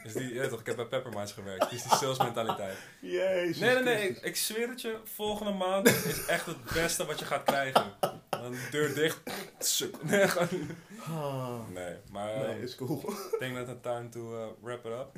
[0.04, 1.70] Is die, ja, toch, ik heb bij Pepperminds gewerkt.
[1.70, 2.78] Die is die salesmentaliteit.
[3.02, 3.60] Jezus.
[3.60, 4.10] Nee, nee, nee.
[4.10, 5.00] Ik, ik zweer het je.
[5.04, 7.94] Volgende maand is echt het beste wat je gaat krijgen.
[8.44, 9.22] Dan deur dicht.
[10.04, 10.70] Nee, gewoon-
[11.00, 11.68] Ah.
[11.70, 13.00] nee, maar Nee, ehm, is cool.
[13.34, 15.16] ik denk dat het time to uh, wrap it up.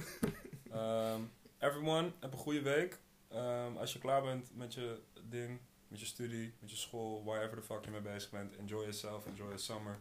[0.72, 1.22] Ehm,
[1.60, 3.00] everyone, heb een goede week.
[3.30, 5.00] Ehm, als je klaar bent met je
[5.30, 8.80] ding, met je studie, met je school, wherever the fuck je mee bezig bent, enjoy
[8.80, 10.00] yourself, enjoy the summer.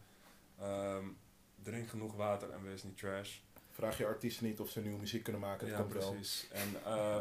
[1.63, 3.37] Drink genoeg water en wees niet trash.
[3.71, 5.69] Vraag je artiesten niet of ze nieuwe muziek kunnen maken.
[5.69, 6.11] Dat Ja, wel.
[6.13, 6.49] precies.
[6.53, 7.19] En eh,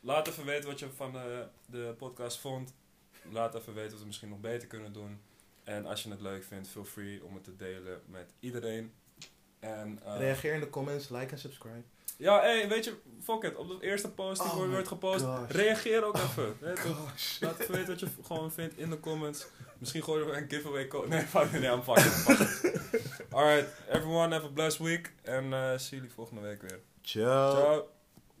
[0.00, 2.74] laat even weten wat je van de, de podcast vond.
[3.32, 5.20] Laat even weten wat we misschien nog beter kunnen doen.
[5.64, 8.92] En als je het leuk vindt, feel free om het te delen met iedereen.
[9.58, 11.82] En, eh, Reageer in de comments, like en subscribe.
[12.16, 13.56] ja, hey, weet je, fuck it.
[13.56, 15.50] Op de eerste post die Oh wordt gepost, gosh.
[15.50, 16.56] reageer ook even.
[16.78, 17.40] Gosh.
[17.40, 19.46] Laat even weten wat je gewoon vindt in de comments.
[19.78, 21.08] Misschien gooien we een giveaway code.
[21.08, 21.60] Nee, fuck it.
[21.60, 22.38] Nee, I'm fucking.
[23.34, 25.12] Alright, everyone, have a blessed week.
[25.22, 26.80] En eh zie jullie volgende week weer.
[27.02, 27.52] Ciao.
[27.52, 27.90] Ciao.